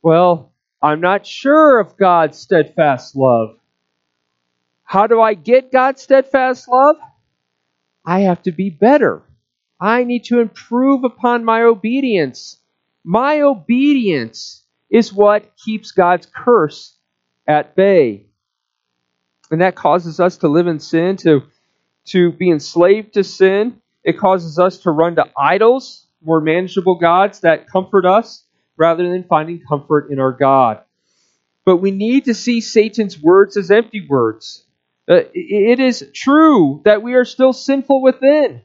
well, 0.02 0.52
I'm 0.82 1.00
not 1.00 1.28
sure 1.28 1.80
of 1.80 1.96
God's 1.96 2.40
steadfast 2.40 3.16
love. 3.16 3.60
How 4.84 5.06
do 5.06 5.22
I 5.22 5.36
get 5.36 5.72
God's 5.72 6.02
steadfast 6.02 6.68
love? 6.68 6.96
I 8.06 8.22
have 8.22 8.42
to 8.44 8.52
be 8.52 8.70
better. 8.70 9.22
I 9.80 10.04
need 10.04 10.26
to 10.26 10.40
improve 10.40 11.04
upon 11.04 11.46
my 11.46 11.64
obedience. 11.64 12.58
My 13.04 13.42
obedience 13.42 14.64
is 14.90 15.14
what 15.14 15.56
keeps 15.58 15.92
God's 15.92 16.28
curse 16.34 16.96
at 17.48 17.76
bay. 17.76 18.26
And 19.50 19.62
that 19.62 19.76
causes 19.76 20.20
us 20.20 20.38
to 20.38 20.48
live 20.48 20.68
in 20.68 20.80
sin, 20.80 21.18
to, 21.18 21.44
to 22.06 22.32
be 22.32 22.50
enslaved 22.50 23.14
to 23.16 23.24
sin. 23.24 23.82
It 24.04 24.18
causes 24.18 24.58
us 24.60 24.80
to 24.80 24.92
run 24.92 25.16
to 25.16 25.26
idols, 25.38 26.08
more 26.24 26.42
manageable 26.42 26.96
gods 26.96 27.42
that 27.42 27.68
comfort 27.68 28.06
us, 28.06 28.44
rather 28.78 29.10
than 29.10 29.24
finding 29.24 29.62
comfort 29.68 30.10
in 30.12 30.20
our 30.20 30.32
God. 30.32 30.82
But 31.66 31.78
we 31.78 31.92
need 31.92 32.26
to 32.26 32.34
see 32.34 32.62
Satan's 32.62 33.22
words 33.22 33.58
as 33.58 33.70
empty 33.70 34.06
words. 34.08 34.64
Uh, 35.10 35.22
it 35.34 35.80
is 35.80 36.10
true 36.14 36.82
that 36.86 37.02
we 37.02 37.16
are 37.16 37.26
still 37.26 37.54
sinful 37.54 38.02
within. 38.02 38.62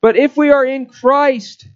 But 0.00 0.16
if 0.16 0.36
we 0.36 0.50
are 0.50 0.64
in 0.64 0.86
Christ, 0.86 1.66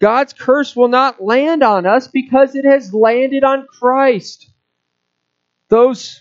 God's 0.00 0.32
curse 0.32 0.76
will 0.76 0.88
not 0.88 1.22
land 1.22 1.62
on 1.62 1.86
us 1.86 2.08
because 2.08 2.54
it 2.54 2.64
has 2.64 2.92
landed 2.92 3.44
on 3.44 3.66
Christ. 3.66 4.50
Those 5.68 6.20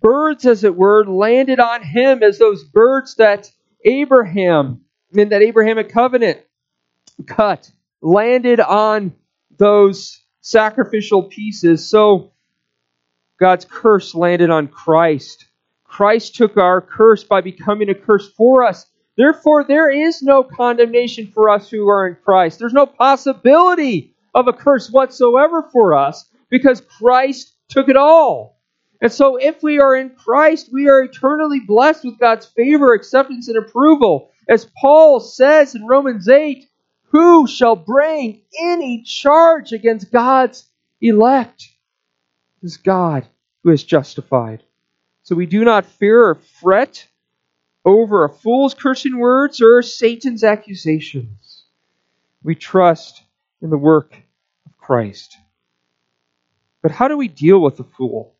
birds, 0.00 0.46
as 0.46 0.64
it 0.64 0.74
were, 0.74 1.04
landed 1.04 1.60
on 1.60 1.82
him 1.82 2.22
as 2.22 2.38
those 2.38 2.64
birds 2.64 3.16
that 3.16 3.50
Abraham, 3.84 4.84
in 5.12 5.28
that 5.28 5.42
Abrahamic 5.42 5.90
covenant, 5.90 6.40
cut, 7.26 7.70
landed 8.00 8.60
on 8.60 9.14
those 9.56 10.20
sacrificial 10.40 11.24
pieces. 11.24 11.88
So 11.88 12.32
God's 13.38 13.64
curse 13.64 14.14
landed 14.14 14.50
on 14.50 14.68
Christ. 14.68 15.46
Christ 15.92 16.36
took 16.36 16.56
our 16.56 16.80
curse 16.80 17.22
by 17.22 17.42
becoming 17.42 17.90
a 17.90 17.94
curse 17.94 18.26
for 18.32 18.64
us. 18.64 18.86
Therefore, 19.18 19.62
there 19.62 19.90
is 19.90 20.22
no 20.22 20.42
condemnation 20.42 21.26
for 21.26 21.50
us 21.50 21.68
who 21.68 21.86
are 21.90 22.08
in 22.08 22.16
Christ. 22.24 22.58
There's 22.58 22.72
no 22.72 22.86
possibility 22.86 24.14
of 24.34 24.48
a 24.48 24.54
curse 24.54 24.90
whatsoever 24.90 25.68
for 25.70 25.92
us 25.92 26.24
because 26.48 26.80
Christ 26.80 27.54
took 27.68 27.90
it 27.90 27.98
all. 27.98 28.58
And 29.02 29.12
so, 29.12 29.36
if 29.36 29.62
we 29.62 29.80
are 29.80 29.94
in 29.94 30.08
Christ, 30.10 30.70
we 30.72 30.88
are 30.88 31.02
eternally 31.02 31.60
blessed 31.60 32.04
with 32.04 32.18
God's 32.18 32.46
favor, 32.46 32.94
acceptance, 32.94 33.48
and 33.48 33.58
approval. 33.58 34.30
As 34.48 34.70
Paul 34.80 35.20
says 35.20 35.74
in 35.74 35.86
Romans 35.86 36.26
8, 36.26 36.64
who 37.10 37.46
shall 37.46 37.76
bring 37.76 38.40
any 38.58 39.02
charge 39.02 39.72
against 39.72 40.10
God's 40.10 40.64
elect? 41.02 41.68
It 42.62 42.66
is 42.66 42.78
God 42.78 43.26
who 43.62 43.72
is 43.72 43.84
justified. 43.84 44.62
So 45.22 45.36
we 45.36 45.46
do 45.46 45.64
not 45.64 45.86
fear 45.86 46.20
or 46.28 46.34
fret 46.34 47.06
over 47.84 48.24
a 48.24 48.28
fool's 48.28 48.74
cursing 48.74 49.18
words 49.18 49.60
or 49.60 49.82
Satan's 49.82 50.44
accusations. 50.44 51.64
We 52.42 52.54
trust 52.54 53.22
in 53.60 53.70
the 53.70 53.78
work 53.78 54.16
of 54.66 54.76
Christ. 54.76 55.36
But 56.82 56.90
how 56.90 57.08
do 57.08 57.16
we 57.16 57.28
deal 57.28 57.60
with 57.60 57.76
the 57.76 57.84
fool? 57.84 58.34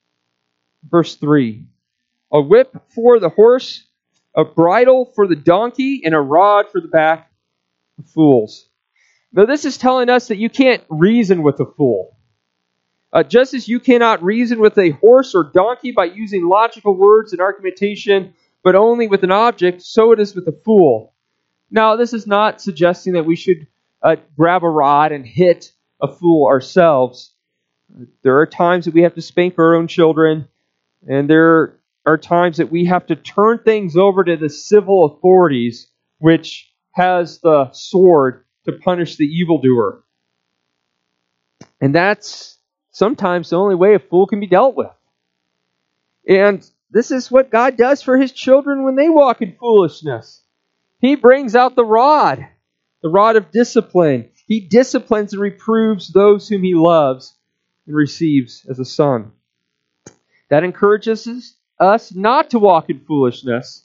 Verse 0.88 1.14
3 1.14 1.64
A 2.32 2.40
whip 2.40 2.76
for 2.88 3.20
the 3.20 3.28
horse, 3.28 3.84
a 4.36 4.44
bridle 4.44 5.04
for 5.14 5.28
the 5.28 5.36
donkey, 5.36 6.02
and 6.04 6.14
a 6.14 6.20
rod 6.20 6.66
for 6.72 6.80
the 6.80 6.88
back 6.88 7.30
of 7.98 8.06
fools. 8.06 8.68
Now, 9.32 9.46
this 9.46 9.64
is 9.64 9.78
telling 9.78 10.10
us 10.10 10.28
that 10.28 10.36
you 10.36 10.50
can't 10.50 10.82
reason 10.90 11.42
with 11.42 11.60
a 11.60 11.64
fool. 11.64 12.11
Uh, 13.12 13.22
just 13.22 13.52
as 13.52 13.68
you 13.68 13.78
cannot 13.78 14.22
reason 14.22 14.58
with 14.58 14.78
a 14.78 14.90
horse 14.90 15.34
or 15.34 15.50
donkey 15.52 15.92
by 15.92 16.04
using 16.04 16.48
logical 16.48 16.94
words 16.94 17.32
and 17.32 17.42
argumentation, 17.42 18.32
but 18.62 18.74
only 18.74 19.06
with 19.06 19.22
an 19.22 19.30
object, 19.30 19.82
so 19.82 20.12
it 20.12 20.20
is 20.20 20.34
with 20.34 20.48
a 20.48 20.58
fool. 20.64 21.12
Now, 21.70 21.96
this 21.96 22.12
is 22.12 22.26
not 22.26 22.60
suggesting 22.60 23.14
that 23.14 23.26
we 23.26 23.36
should 23.36 23.66
uh, 24.02 24.16
grab 24.36 24.62
a 24.62 24.68
rod 24.68 25.12
and 25.12 25.26
hit 25.26 25.72
a 26.00 26.08
fool 26.08 26.46
ourselves. 26.46 27.34
There 28.22 28.38
are 28.38 28.46
times 28.46 28.86
that 28.86 28.94
we 28.94 29.02
have 29.02 29.14
to 29.14 29.22
spank 29.22 29.58
our 29.58 29.74
own 29.74 29.88
children, 29.88 30.48
and 31.06 31.28
there 31.28 31.78
are 32.06 32.18
times 32.18 32.56
that 32.56 32.70
we 32.70 32.86
have 32.86 33.06
to 33.06 33.16
turn 33.16 33.58
things 33.58 33.96
over 33.96 34.24
to 34.24 34.36
the 34.36 34.48
civil 34.48 35.04
authorities, 35.04 35.88
which 36.18 36.72
has 36.92 37.40
the 37.40 37.70
sword 37.72 38.44
to 38.64 38.72
punish 38.72 39.16
the 39.16 39.26
evildoer. 39.26 40.02
And 41.80 41.94
that's 41.94 42.58
sometimes 42.92 43.50
the 43.50 43.58
only 43.58 43.74
way 43.74 43.94
a 43.94 43.98
fool 43.98 44.26
can 44.26 44.40
be 44.40 44.46
dealt 44.46 44.76
with. 44.76 44.90
And 46.28 46.64
this 46.90 47.10
is 47.10 47.30
what 47.30 47.50
God 47.50 47.76
does 47.76 48.02
for 48.02 48.16
his 48.16 48.32
children 48.32 48.84
when 48.84 48.94
they 48.94 49.08
walk 49.08 49.42
in 49.42 49.56
foolishness. 49.58 50.42
He 51.00 51.16
brings 51.16 51.56
out 51.56 51.74
the 51.74 51.84
rod, 51.84 52.46
the 53.02 53.08
rod 53.08 53.36
of 53.36 53.50
discipline. 53.50 54.28
He 54.46 54.60
disciplines 54.60 55.32
and 55.32 55.42
reproves 55.42 56.12
those 56.12 56.48
whom 56.48 56.62
he 56.62 56.74
loves 56.74 57.34
and 57.86 57.96
receives 57.96 58.64
as 58.68 58.78
a 58.78 58.84
son. 58.84 59.32
That 60.50 60.64
encourages 60.64 61.56
us 61.80 62.14
not 62.14 62.50
to 62.50 62.58
walk 62.58 62.90
in 62.90 63.00
foolishness 63.00 63.84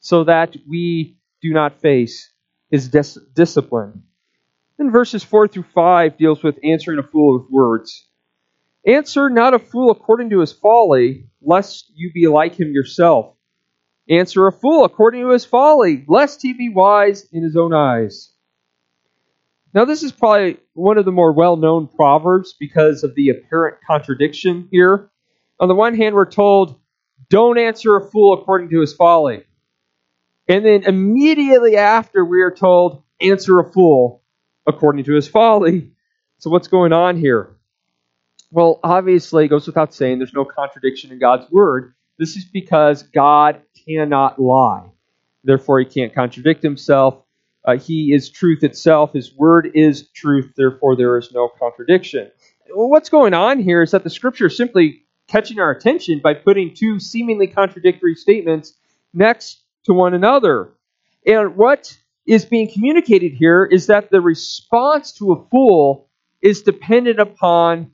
so 0.00 0.24
that 0.24 0.56
we 0.68 1.16
do 1.40 1.52
not 1.52 1.80
face 1.80 2.30
his 2.70 2.88
dis- 2.88 3.18
discipline. 3.34 4.02
Then 4.76 4.90
verses 4.90 5.22
4 5.24 5.48
through 5.48 5.64
5 5.74 6.18
deals 6.18 6.42
with 6.42 6.58
answering 6.62 6.98
a 6.98 7.02
fool 7.02 7.38
with 7.38 7.50
words. 7.50 8.07
Answer 8.88 9.28
not 9.28 9.52
a 9.52 9.58
fool 9.58 9.90
according 9.90 10.30
to 10.30 10.40
his 10.40 10.50
folly, 10.52 11.26
lest 11.42 11.92
you 11.94 12.10
be 12.10 12.26
like 12.26 12.58
him 12.58 12.72
yourself. 12.72 13.36
Answer 14.08 14.46
a 14.46 14.52
fool 14.52 14.86
according 14.86 15.20
to 15.20 15.28
his 15.28 15.44
folly, 15.44 16.06
lest 16.08 16.40
he 16.40 16.54
be 16.54 16.70
wise 16.70 17.26
in 17.30 17.42
his 17.42 17.54
own 17.54 17.74
eyes. 17.74 18.32
Now, 19.74 19.84
this 19.84 20.02
is 20.02 20.10
probably 20.10 20.56
one 20.72 20.96
of 20.96 21.04
the 21.04 21.12
more 21.12 21.34
well 21.34 21.58
known 21.58 21.86
proverbs 21.86 22.54
because 22.58 23.04
of 23.04 23.14
the 23.14 23.28
apparent 23.28 23.76
contradiction 23.86 24.68
here. 24.70 25.10
On 25.60 25.68
the 25.68 25.74
one 25.74 25.94
hand, 25.94 26.14
we're 26.14 26.24
told, 26.24 26.80
don't 27.28 27.58
answer 27.58 27.94
a 27.94 28.10
fool 28.10 28.32
according 28.32 28.70
to 28.70 28.80
his 28.80 28.94
folly. 28.94 29.44
And 30.48 30.64
then 30.64 30.84
immediately 30.84 31.76
after, 31.76 32.24
we 32.24 32.40
are 32.40 32.50
told, 32.50 33.02
answer 33.20 33.58
a 33.58 33.70
fool 33.70 34.22
according 34.66 35.04
to 35.04 35.12
his 35.12 35.28
folly. 35.28 35.90
So, 36.38 36.48
what's 36.48 36.68
going 36.68 36.94
on 36.94 37.18
here? 37.18 37.57
Well, 38.50 38.80
obviously, 38.82 39.44
it 39.44 39.48
goes 39.48 39.66
without 39.66 39.92
saying 39.92 40.18
there's 40.18 40.32
no 40.32 40.44
contradiction 40.44 41.12
in 41.12 41.18
God's 41.18 41.50
word. 41.50 41.94
This 42.18 42.36
is 42.36 42.44
because 42.44 43.02
God 43.02 43.60
cannot 43.86 44.40
lie. 44.40 44.90
Therefore, 45.44 45.80
he 45.80 45.84
can't 45.84 46.14
contradict 46.14 46.62
himself. 46.62 47.22
Uh, 47.64 47.76
he 47.76 48.12
is 48.12 48.30
truth 48.30 48.64
itself. 48.64 49.12
His 49.12 49.34
word 49.34 49.70
is 49.74 50.08
truth. 50.10 50.52
Therefore, 50.56 50.96
there 50.96 51.18
is 51.18 51.30
no 51.32 51.48
contradiction. 51.48 52.30
Well, 52.74 52.88
what's 52.88 53.08
going 53.08 53.34
on 53.34 53.60
here 53.60 53.82
is 53.82 53.90
that 53.90 54.04
the 54.04 54.10
scripture 54.10 54.46
is 54.46 54.56
simply 54.56 55.02
catching 55.26 55.60
our 55.60 55.70
attention 55.70 56.20
by 56.22 56.34
putting 56.34 56.74
two 56.74 56.98
seemingly 56.98 57.46
contradictory 57.46 58.14
statements 58.14 58.74
next 59.12 59.62
to 59.84 59.92
one 59.92 60.14
another. 60.14 60.72
And 61.26 61.56
what 61.56 61.96
is 62.26 62.44
being 62.44 62.70
communicated 62.70 63.32
here 63.32 63.64
is 63.64 63.86
that 63.86 64.10
the 64.10 64.20
response 64.20 65.12
to 65.12 65.32
a 65.32 65.48
fool 65.50 66.08
is 66.40 66.62
dependent 66.62 67.20
upon 67.20 67.90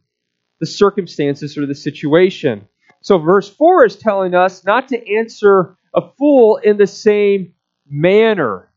the 0.60 0.66
circumstances 0.66 1.56
or 1.58 1.66
the 1.66 1.74
situation. 1.74 2.68
So, 3.00 3.18
verse 3.18 3.48
4 3.48 3.86
is 3.86 3.96
telling 3.96 4.34
us 4.34 4.64
not 4.64 4.88
to 4.88 5.16
answer 5.16 5.76
a 5.94 6.02
fool 6.16 6.56
in 6.56 6.76
the 6.76 6.86
same 6.86 7.54
manner 7.88 8.70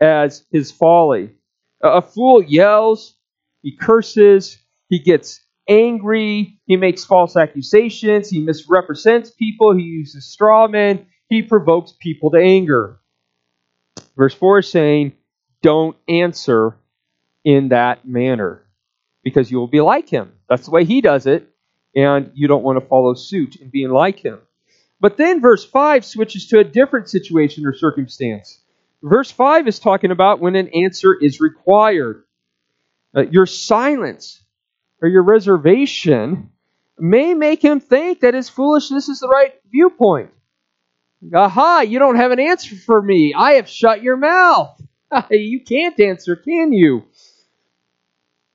as 0.00 0.44
his 0.52 0.70
folly. 0.70 1.30
A 1.82 2.02
fool 2.02 2.42
yells, 2.42 3.14
he 3.62 3.76
curses, 3.76 4.58
he 4.88 4.98
gets 4.98 5.40
angry, 5.68 6.60
he 6.66 6.76
makes 6.76 7.04
false 7.04 7.36
accusations, 7.36 8.28
he 8.28 8.40
misrepresents 8.40 9.30
people, 9.30 9.74
he 9.74 9.82
uses 9.82 10.26
straw 10.26 10.68
men, 10.68 11.06
he 11.28 11.42
provokes 11.42 11.94
people 12.00 12.30
to 12.32 12.38
anger. 12.38 13.00
Verse 14.16 14.34
4 14.34 14.58
is 14.58 14.70
saying, 14.70 15.12
don't 15.62 15.96
answer 16.08 16.76
in 17.44 17.68
that 17.70 18.06
manner 18.06 18.66
because 19.22 19.50
you 19.50 19.58
will 19.58 19.68
be 19.68 19.80
like 19.80 20.08
him. 20.08 20.32
That's 20.48 20.64
the 20.64 20.70
way 20.70 20.84
he 20.84 21.00
does 21.00 21.26
it, 21.26 21.48
and 21.94 22.30
you 22.34 22.48
don't 22.48 22.64
want 22.64 22.78
to 22.78 22.86
follow 22.86 23.14
suit 23.14 23.56
in 23.56 23.70
being 23.70 23.90
like 23.90 24.18
him. 24.18 24.40
But 25.00 25.16
then 25.16 25.40
verse 25.40 25.64
5 25.64 26.04
switches 26.04 26.46
to 26.48 26.60
a 26.60 26.64
different 26.64 27.08
situation 27.08 27.66
or 27.66 27.74
circumstance. 27.74 28.60
Verse 29.02 29.30
5 29.30 29.66
is 29.66 29.80
talking 29.80 30.12
about 30.12 30.38
when 30.38 30.54
an 30.54 30.68
answer 30.68 31.12
is 31.14 31.40
required. 31.40 32.24
Uh, 33.14 33.22
your 33.22 33.46
silence 33.46 34.42
or 35.02 35.08
your 35.08 35.24
reservation 35.24 36.50
may 36.98 37.34
make 37.34 37.62
him 37.62 37.80
think 37.80 38.20
that 38.20 38.34
his 38.34 38.48
foolishness 38.48 39.08
is 39.08 39.20
the 39.20 39.28
right 39.28 39.54
viewpoint. 39.70 40.30
Aha, 41.34 41.80
you 41.80 41.98
don't 41.98 42.16
have 42.16 42.30
an 42.30 42.40
answer 42.40 42.76
for 42.76 43.00
me. 43.00 43.34
I 43.36 43.54
have 43.54 43.68
shut 43.68 44.02
your 44.02 44.16
mouth. 44.16 44.80
you 45.30 45.60
can't 45.60 45.98
answer, 45.98 46.36
can 46.36 46.72
you? 46.72 47.04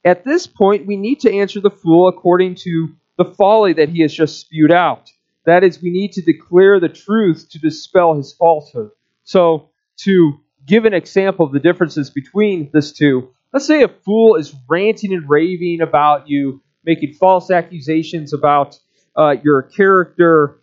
At 0.06 0.24
this 0.24 0.48
point, 0.48 0.86
we 0.86 0.96
need 0.96 1.20
to 1.22 1.34
answer 1.34 1.60
the 1.60 1.70
fool 1.70 2.08
according 2.08 2.56
to 2.56 2.90
the 3.18 3.26
folly 3.26 3.74
that 3.74 3.90
he 3.90 4.02
has 4.02 4.14
just 4.14 4.40
spewed 4.40 4.72
out. 4.72 5.10
That 5.46 5.64
is, 5.64 5.82
we 5.82 5.92
need 5.92 6.14
to 6.14 6.22
declare 6.22 6.80
the 6.80 6.90
truth 6.90 7.48
to 7.52 7.60
dispel 7.60 8.16
his 8.16 8.34
falsehood. 8.34 8.92
So, 9.24 9.70
to 10.02 10.40
give 10.66 10.86
an 10.86 10.94
example 10.94 11.46
of 11.46 11.52
the 11.52 11.60
differences 11.60 12.10
between 12.10 12.70
this 12.74 12.92
two, 12.92 13.34
let's 13.54 13.66
say 13.66 13.84
a 13.84 13.88
fool 13.88 14.36
is 14.36 14.54
ranting 14.70 15.14
and 15.14 15.28
raving 15.30 15.82
about 15.82 16.30
you, 16.30 16.62
making 16.86 17.14
false 17.14 17.50
accusations 17.50 18.34
about 18.34 18.78
uh, 19.16 19.36
your 19.44 19.64
character, 19.64 20.62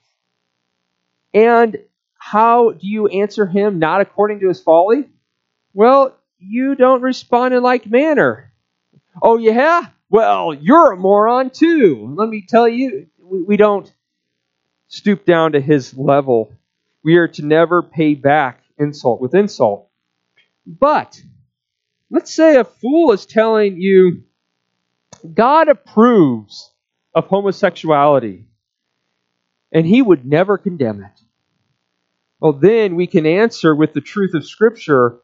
and 1.35 1.77
how 2.17 2.71
do 2.71 2.87
you 2.87 3.09
answer 3.09 3.45
him 3.45 3.79
not 3.79 4.01
according 4.01 4.41
to 4.41 4.49
his 4.49 4.61
folly? 4.63 5.11
Well, 5.75 6.17
you 6.39 6.77
don't 6.77 7.03
respond 7.03 7.53
in 7.53 7.63
like 7.63 7.87
manner. 7.87 8.53
Oh, 9.23 9.39
yeah? 9.39 9.87
Well, 10.11 10.55
you're 10.55 10.93
a 10.93 10.97
moron 10.97 11.51
too. 11.51 12.15
Let 12.17 12.29
me 12.29 12.45
tell 12.49 12.69
you, 12.69 13.07
we, 13.19 13.57
don't 13.57 13.93
stoop 14.89 15.25
down 15.25 15.53
to 15.53 15.61
his 15.61 15.97
level. 15.97 16.53
We 17.03 17.17
are 17.17 17.29
to 17.29 17.45
never 17.45 17.83
pay 17.83 18.15
back 18.15 18.63
insult 18.79 19.21
with 19.21 19.35
insult. 19.35 19.89
But 20.67 21.21
let's 22.11 22.33
say 22.33 22.57
a 22.57 22.65
fool 22.65 23.13
is 23.13 23.27
telling 23.27 23.77
you 23.81 24.23
God 25.35 25.69
approves 25.69 26.73
of 27.15 27.27
homosexuality 27.27 28.47
and 29.73 29.87
he 29.87 30.01
would 30.03 30.25
never 30.25 30.59
condemn 30.59 31.03
it. 31.03 31.21
Well, 32.41 32.53
then 32.53 32.95
we 32.95 33.07
can 33.07 33.27
answer 33.27 33.75
with 33.75 33.95
the 33.95 34.01
truth 34.01 34.35
of 34.35 34.47
Scripture, 34.47 35.17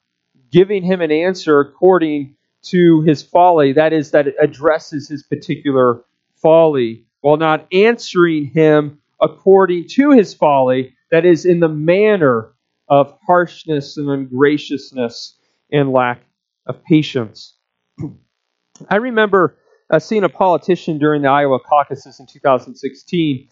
giving 0.50 0.82
him 0.82 1.00
an 1.00 1.12
answer 1.12 1.60
according 1.60 2.36
to 2.62 3.02
his 3.02 3.22
folly. 3.22 3.72
That 3.72 3.92
is, 3.92 4.10
that 4.10 4.26
it 4.26 4.34
addresses 4.40 5.08
his 5.08 5.22
particular 5.22 6.02
folly, 6.36 7.04
while 7.20 7.36
not 7.36 7.66
answering 7.72 8.46
him 8.46 9.00
according 9.20 9.88
to 9.88 10.10
his 10.10 10.34
folly, 10.34 10.94
that 11.10 11.24
is, 11.24 11.44
in 11.44 11.60
the 11.60 11.68
manner 11.68 12.52
of 12.88 13.16
harshness 13.26 13.96
and 13.96 14.08
ungraciousness 14.08 15.36
and 15.70 15.92
lack 15.92 16.22
of 16.66 16.82
patience. 16.84 17.54
I 18.88 18.96
remember 18.96 19.56
uh, 19.90 19.98
seeing 19.98 20.24
a 20.24 20.28
politician 20.28 20.98
during 20.98 21.22
the 21.22 21.28
Iowa 21.28 21.58
caucuses 21.60 22.20
in 22.20 22.26
2016 22.26 23.48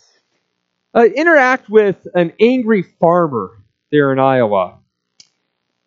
uh, 0.94 1.04
interact 1.04 1.68
with 1.68 2.06
an 2.14 2.32
angry 2.40 2.82
farmer 2.82 3.62
there 3.90 4.12
in 4.12 4.18
Iowa. 4.18 4.78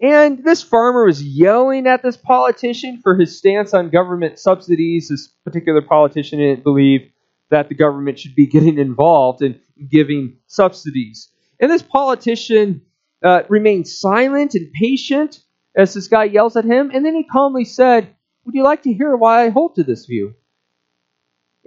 And 0.01 0.43
this 0.43 0.63
farmer 0.63 1.05
was 1.05 1.23
yelling 1.23 1.85
at 1.85 2.01
this 2.01 2.17
politician 2.17 2.99
for 3.03 3.15
his 3.15 3.37
stance 3.37 3.73
on 3.73 3.89
government 3.89 4.39
subsidies. 4.39 5.09
This 5.09 5.27
particular 5.45 5.81
politician 5.81 6.39
didn't 6.39 6.63
believe 6.63 7.11
that 7.51 7.69
the 7.69 7.75
government 7.75 8.17
should 8.17 8.33
be 8.33 8.47
getting 8.47 8.79
involved 8.79 9.43
in 9.43 9.59
giving 9.89 10.37
subsidies. 10.47 11.29
And 11.59 11.69
this 11.69 11.83
politician 11.83 12.81
uh, 13.23 13.43
remained 13.47 13.87
silent 13.87 14.55
and 14.55 14.73
patient 14.73 15.43
as 15.75 15.93
this 15.93 16.07
guy 16.07 16.23
yells 16.23 16.57
at 16.57 16.65
him. 16.65 16.89
And 16.91 17.05
then 17.05 17.13
he 17.13 17.23
calmly 17.23 17.65
said, 17.65 18.15
Would 18.45 18.55
you 18.55 18.63
like 18.63 18.83
to 18.83 18.93
hear 18.93 19.15
why 19.15 19.45
I 19.45 19.49
hold 19.49 19.75
to 19.75 19.83
this 19.83 20.05
view? 20.05 20.33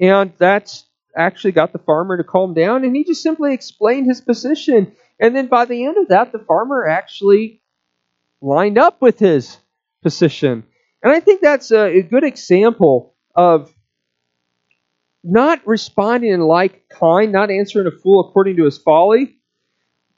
And 0.01 0.33
that 0.38 0.83
actually 1.16 1.53
got 1.53 1.73
the 1.73 1.79
farmer 1.79 2.16
to 2.16 2.25
calm 2.25 2.55
down, 2.55 2.85
and 2.85 2.97
he 2.97 3.05
just 3.05 3.23
simply 3.23 3.55
explained 3.55 4.09
his 4.09 4.20
position. 4.20 4.92
And 5.20 5.37
then 5.37 5.47
by 5.47 5.64
the 5.64 5.85
end 5.85 5.97
of 5.97 6.09
that, 6.09 6.33
the 6.33 6.40
farmer 6.40 6.85
actually 6.88 7.62
lined 8.44 8.78
up 8.78 9.00
with 9.00 9.18
his 9.18 9.57
position. 10.02 10.64
And 11.02 11.12
I 11.12 11.20
think 11.20 11.40
that's 11.40 11.70
a, 11.70 11.98
a 11.98 12.02
good 12.02 12.24
example 12.24 13.14
of 13.35 13.72
not 15.22 15.66
responding 15.66 16.33
in 16.33 16.40
like 16.40 16.88
kind, 16.88 17.33
not 17.33 17.50
answering 17.50 17.87
a 17.87 17.90
fool 17.90 18.20
according 18.20 18.57
to 18.57 18.64
his 18.64 18.76
folly, 18.76 19.38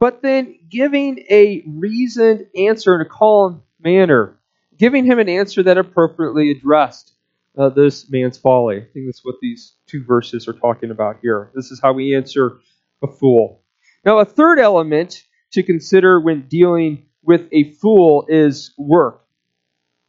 but 0.00 0.22
then 0.22 0.58
giving 0.68 1.20
a 1.30 1.62
reasoned 1.66 2.46
answer 2.56 2.94
in 2.96 3.00
a 3.00 3.08
calm 3.08 3.62
manner, 3.80 4.36
giving 4.76 5.04
him 5.04 5.20
an 5.20 5.28
answer 5.28 5.62
that 5.62 5.78
appropriately 5.78 6.50
addressed 6.50 7.12
uh, 7.56 7.68
this 7.68 8.10
man's 8.10 8.36
folly. 8.36 8.78
I 8.78 8.86
think 8.92 9.06
that's 9.06 9.24
what 9.24 9.36
these 9.40 9.74
two 9.86 10.04
verses 10.04 10.48
are 10.48 10.52
talking 10.52 10.90
about 10.90 11.18
here. 11.22 11.50
This 11.54 11.70
is 11.70 11.80
how 11.80 11.92
we 11.92 12.14
answer 12.16 12.58
a 13.02 13.06
fool. 13.06 13.62
Now, 14.04 14.18
a 14.18 14.24
third 14.24 14.58
element 14.58 15.22
to 15.52 15.62
consider 15.62 16.20
when 16.20 16.48
dealing 16.48 17.06
with 17.26 17.48
a 17.52 17.72
fool 17.72 18.24
is 18.28 18.72
work. 18.78 19.24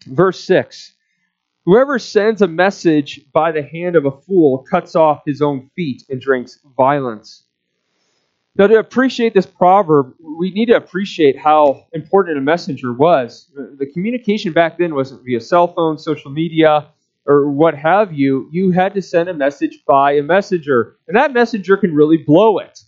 Verse 0.06 0.44
6 0.44 0.94
Whoever 1.66 2.00
sends 2.00 2.42
a 2.42 2.48
message 2.48 3.26
by 3.34 3.52
the 3.52 3.64
hand 3.64 3.98
of 3.98 4.06
a 4.06 4.12
fool 4.12 4.66
cuts 4.70 4.96
off 4.96 5.24
his 5.26 5.42
own 5.42 5.70
feet 5.76 6.04
and 6.10 6.22
drinks 6.22 6.60
violence. 6.78 7.44
Now, 8.56 8.68
to 8.68 8.80
appreciate 8.80 9.34
this 9.34 9.46
proverb, 9.46 10.14
we 10.20 10.50
need 10.52 10.68
to 10.68 10.78
appreciate 10.78 11.38
how 11.38 11.86
important 11.94 12.38
a 12.38 12.42
messenger 12.42 12.92
was. 12.92 13.52
The 13.54 13.86
communication 13.86 14.52
back 14.52 14.78
then 14.78 14.96
wasn't 14.96 15.24
via 15.26 15.42
cell 15.42 15.68
phone, 15.68 16.00
social 16.00 16.32
media, 16.32 16.88
or 17.28 17.52
what 17.52 17.76
have 17.76 18.14
you, 18.14 18.50
you 18.52 18.72
had 18.72 18.94
to 18.96 19.02
send 19.02 19.30
a 19.30 19.34
message 19.34 19.84
by 19.86 20.14
a 20.14 20.24
messenger. 20.24 20.96
And 21.08 21.18
that 21.18 21.34
messenger 21.34 21.78
can 21.78 21.94
really 21.94 22.18
blow 22.18 22.58
it. 22.60 22.80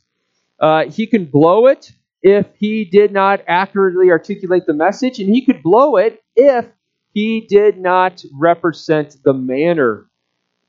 Uh, 0.60 0.86
he 0.86 1.06
can 1.06 1.26
blow 1.26 1.68
it 1.68 1.92
if 2.22 2.48
he 2.58 2.86
did 2.86 3.12
not 3.12 3.42
accurately 3.48 4.12
articulate 4.12 4.66
the 4.66 4.74
message, 4.74 5.20
and 5.20 5.30
he 5.30 5.46
could 5.46 5.64
blow 5.64 5.96
it 5.98 6.22
if 6.36 6.66
he 7.14 7.42
did 7.42 7.78
not 7.78 8.24
represent 8.34 9.16
the 9.24 9.34
manner 9.34 10.10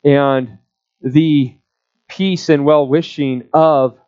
and 0.04 0.58
the 1.00 1.56
peace 2.08 2.48
and 2.48 2.64
well 2.64 2.86
wishing 2.86 3.48
of 3.52 3.98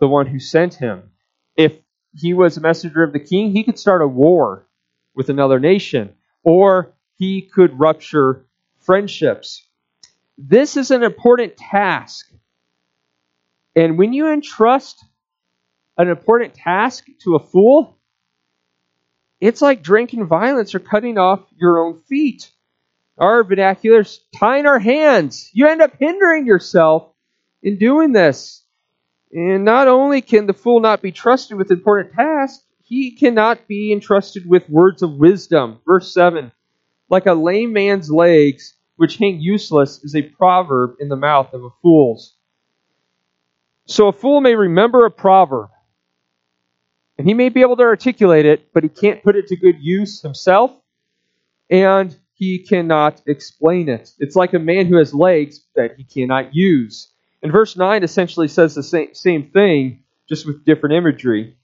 the 0.00 0.08
one 0.08 0.26
who 0.26 0.38
sent 0.38 0.74
him. 0.74 1.10
If 1.56 1.78
he 2.14 2.34
was 2.34 2.56
a 2.56 2.60
messenger 2.60 3.02
of 3.02 3.12
the 3.12 3.20
king, 3.20 3.52
he 3.52 3.64
could 3.64 3.78
start 3.78 4.02
a 4.02 4.08
war 4.08 4.66
with 5.14 5.28
another 5.28 5.60
nation, 5.60 6.14
or 6.42 6.94
he 7.16 7.42
could 7.42 7.78
rupture 7.78 8.46
friendships. 8.80 9.66
This 10.36 10.76
is 10.76 10.90
an 10.90 11.02
important 11.02 11.56
task. 11.56 12.30
And 13.76 13.98
when 13.98 14.12
you 14.12 14.28
entrust 14.28 15.04
an 15.96 16.08
important 16.08 16.54
task 16.54 17.06
to 17.22 17.36
a 17.36 17.38
fool, 17.38 17.98
it's 19.40 19.62
like 19.62 19.82
drinking 19.82 20.26
violence 20.26 20.74
or 20.74 20.78
cutting 20.78 21.18
off 21.18 21.40
your 21.56 21.84
own 21.84 22.00
feet. 22.08 22.50
Our 23.18 23.44
vernacular 23.44 24.00
is 24.00 24.20
tying 24.36 24.66
our 24.66 24.78
hands. 24.78 25.50
You 25.52 25.68
end 25.68 25.82
up 25.82 25.92
hindering 25.98 26.46
yourself 26.46 27.12
in 27.62 27.78
doing 27.78 28.12
this. 28.12 28.62
And 29.32 29.64
not 29.64 29.88
only 29.88 30.20
can 30.20 30.46
the 30.46 30.54
fool 30.54 30.80
not 30.80 31.02
be 31.02 31.12
trusted 31.12 31.56
with 31.56 31.70
important 31.70 32.14
tasks, 32.14 32.64
he 32.82 33.12
cannot 33.12 33.66
be 33.66 33.92
entrusted 33.92 34.48
with 34.48 34.68
words 34.68 35.02
of 35.02 35.14
wisdom. 35.14 35.80
Verse 35.86 36.12
7 36.12 36.52
like 37.08 37.26
a 37.26 37.34
lame 37.34 37.72
man's 37.72 38.10
legs, 38.10 38.74
which 38.96 39.18
hang 39.18 39.40
useless, 39.40 40.02
is 40.02 40.16
a 40.16 40.22
proverb 40.22 40.96
in 41.00 41.08
the 41.08 41.16
mouth 41.16 41.52
of 41.52 41.62
a 41.64 41.70
fool's. 41.82 42.36
So 43.86 44.08
a 44.08 44.12
fool 44.12 44.40
may 44.40 44.54
remember 44.54 45.04
a 45.04 45.10
proverb, 45.10 45.70
and 47.18 47.26
he 47.26 47.34
may 47.34 47.48
be 47.48 47.60
able 47.60 47.76
to 47.76 47.82
articulate 47.82 48.46
it, 48.46 48.72
but 48.72 48.82
he 48.82 48.88
can't 48.88 49.22
put 49.22 49.36
it 49.36 49.46
to 49.48 49.56
good 49.56 49.76
use 49.80 50.20
himself, 50.20 50.72
and 51.70 52.16
he 52.34 52.58
cannot 52.58 53.22
explain 53.26 53.88
it. 53.88 54.12
It's 54.18 54.36
like 54.36 54.54
a 54.54 54.58
man 54.58 54.86
who 54.86 54.96
has 54.96 55.14
legs 55.14 55.64
that 55.76 55.96
he 55.96 56.04
cannot 56.04 56.54
use. 56.54 57.12
And 57.42 57.52
verse 57.52 57.76
9 57.76 58.02
essentially 58.02 58.48
says 58.48 58.74
the 58.74 58.82
same, 58.82 59.14
same 59.14 59.50
thing, 59.50 60.02
just 60.28 60.46
with 60.46 60.64
different 60.64 60.94
imagery. 60.94 61.56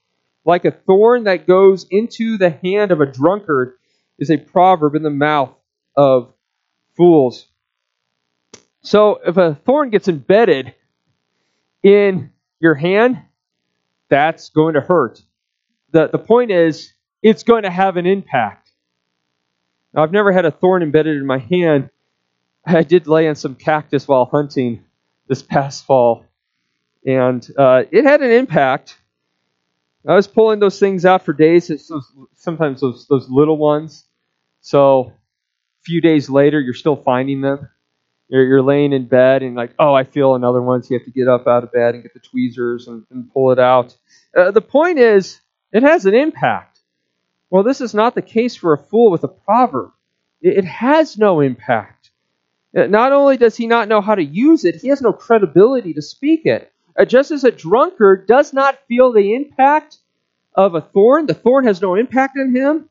Like 0.45 0.65
a 0.65 0.71
thorn 0.71 1.25
that 1.25 1.47
goes 1.47 1.85
into 1.91 2.37
the 2.37 2.49
hand 2.49 2.91
of 2.91 3.01
a 3.01 3.05
drunkard 3.05 3.73
is 4.17 4.31
a 4.31 4.37
proverb 4.37 4.95
in 4.95 5.03
the 5.03 5.09
mouth 5.09 5.53
of 5.95 6.33
fools. 6.95 7.47
So 8.81 9.19
if 9.25 9.37
a 9.37 9.55
thorn 9.65 9.89
gets 9.89 10.07
embedded 10.07 10.73
in 11.83 12.31
your 12.59 12.75
hand, 12.75 13.21
that's 14.09 14.49
going 14.49 14.75
to 14.75 14.81
hurt. 14.81 15.21
The, 15.91 16.07
the 16.07 16.17
point 16.17 16.51
is, 16.51 16.93
it's 17.21 17.43
going 17.43 17.63
to 17.63 17.69
have 17.69 17.97
an 17.97 18.05
impact. 18.05 18.71
Now, 19.93 20.03
I've 20.03 20.11
never 20.11 20.31
had 20.31 20.45
a 20.45 20.51
thorn 20.51 20.83
embedded 20.83 21.17
in 21.17 21.25
my 21.25 21.37
hand. 21.37 21.89
I 22.65 22.83
did 22.83 23.07
lay 23.07 23.27
on 23.27 23.35
some 23.35 23.55
cactus 23.55 24.07
while 24.07 24.25
hunting 24.25 24.85
this 25.27 25.41
past 25.41 25.85
fall, 25.85 26.25
and 27.05 27.45
uh, 27.57 27.83
it 27.91 28.05
had 28.05 28.21
an 28.21 28.31
impact. 28.31 28.97
I 30.07 30.15
was 30.15 30.27
pulling 30.27 30.59
those 30.59 30.79
things 30.79 31.05
out 31.05 31.25
for 31.25 31.33
days, 31.33 31.71
sometimes 32.35 32.81
those, 32.81 33.07
those 33.07 33.29
little 33.29 33.57
ones. 33.57 34.05
So 34.61 35.13
a 35.81 35.83
few 35.83 36.01
days 36.01 36.29
later, 36.29 36.59
you're 36.59 36.73
still 36.73 36.95
finding 36.95 37.41
them. 37.41 37.69
You're, 38.27 38.45
you're 38.45 38.61
laying 38.61 38.93
in 38.93 39.07
bed 39.07 39.43
and 39.43 39.55
like, 39.55 39.73
oh, 39.77 39.93
I 39.93 40.03
feel 40.05 40.35
another 40.35 40.61
one. 40.61 40.81
So 40.83 40.93
you 40.93 40.99
have 40.99 41.05
to 41.05 41.11
get 41.11 41.27
up 41.27 41.47
out 41.47 41.63
of 41.63 41.71
bed 41.71 41.93
and 41.95 42.03
get 42.03 42.13
the 42.13 42.19
tweezers 42.19 42.87
and, 42.87 43.05
and 43.11 43.31
pull 43.31 43.51
it 43.51 43.59
out. 43.59 43.95
Uh, 44.35 44.51
the 44.51 44.61
point 44.61 44.99
is, 44.99 45.39
it 45.71 45.83
has 45.83 46.05
an 46.05 46.13
impact. 46.13 46.79
Well, 47.49 47.63
this 47.63 47.81
is 47.81 47.93
not 47.93 48.15
the 48.15 48.21
case 48.21 48.55
for 48.55 48.73
a 48.73 48.77
fool 48.77 49.11
with 49.11 49.23
a 49.23 49.27
proverb. 49.27 49.91
It, 50.41 50.65
has 50.65 51.17
no 51.17 51.41
impact. 51.41 52.09
Uh, 52.75 52.87
not 52.87 53.11
only 53.11 53.37
does 53.37 53.55
he 53.55 53.67
not 53.67 53.87
know 53.87 54.01
how 54.01 54.15
to 54.15 54.23
use 54.23 54.65
it, 54.65 54.75
he 54.75 54.87
has 54.87 55.01
no 55.01 55.13
credibility 55.13 55.93
to 55.93 56.01
speak 56.01 56.45
it. 56.45 56.71
Uh, 56.97 57.05
just 57.05 57.31
as 57.31 57.43
a 57.43 57.51
drunkard 57.51 58.25
does 58.25 58.53
not 58.53 58.79
feel 58.87 59.11
the 59.11 59.35
impact 59.35 59.97
of 60.55 60.73
a 60.75 60.81
thorn, 60.81 61.27
the 61.27 61.33
thorn 61.33 61.65
has 61.65 61.81
no 61.81 61.95
impact 61.95 62.37
on 62.37 62.55
him, 62.55 62.89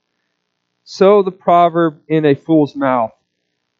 so 0.84 1.22
the 1.22 1.32
proverb 1.32 2.00
in 2.08 2.24
a 2.24 2.34
fool's 2.34 2.76
mouth 2.76 3.12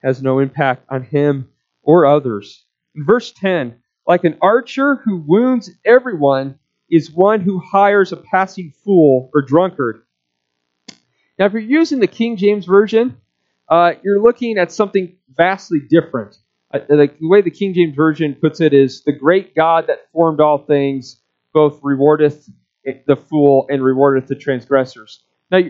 has 0.02 0.22
no 0.22 0.38
impact 0.38 0.84
on 0.88 1.02
him 1.02 1.48
or 1.82 2.06
others. 2.06 2.64
In 2.94 3.04
verse 3.04 3.32
10, 3.32 3.76
like 4.06 4.24
an 4.24 4.38
archer 4.40 4.96
who 4.96 5.18
wounds 5.18 5.70
everyone 5.84 6.58
is 6.90 7.10
one 7.10 7.40
who 7.40 7.60
hires 7.60 8.12
a 8.12 8.16
passing 8.16 8.72
fool 8.84 9.30
or 9.34 9.42
drunkard. 9.42 10.02
Now, 11.38 11.46
if 11.46 11.52
you're 11.52 11.62
using 11.62 12.00
the 12.00 12.06
King 12.06 12.36
James 12.36 12.66
Version, 12.66 13.16
uh, 13.68 13.92
you're 14.02 14.20
looking 14.20 14.58
at 14.58 14.72
something 14.72 15.16
vastly 15.34 15.80
different. 15.88 16.36
Uh, 16.72 16.80
the 16.88 17.10
way 17.22 17.40
the 17.40 17.50
King 17.50 17.72
James 17.74 17.96
Version 17.96 18.34
puts 18.34 18.60
it 18.60 18.74
is 18.74 19.02
the 19.04 19.12
great 19.12 19.54
God 19.54 19.86
that 19.86 20.10
formed 20.12 20.40
all 20.40 20.58
things 20.58 21.20
both 21.52 21.80
rewardeth 21.82 22.48
the 23.06 23.16
fool 23.16 23.66
and 23.68 23.82
rewardeth 23.82 24.26
the 24.26 24.34
transgressors. 24.34 25.22
Now, 25.50 25.60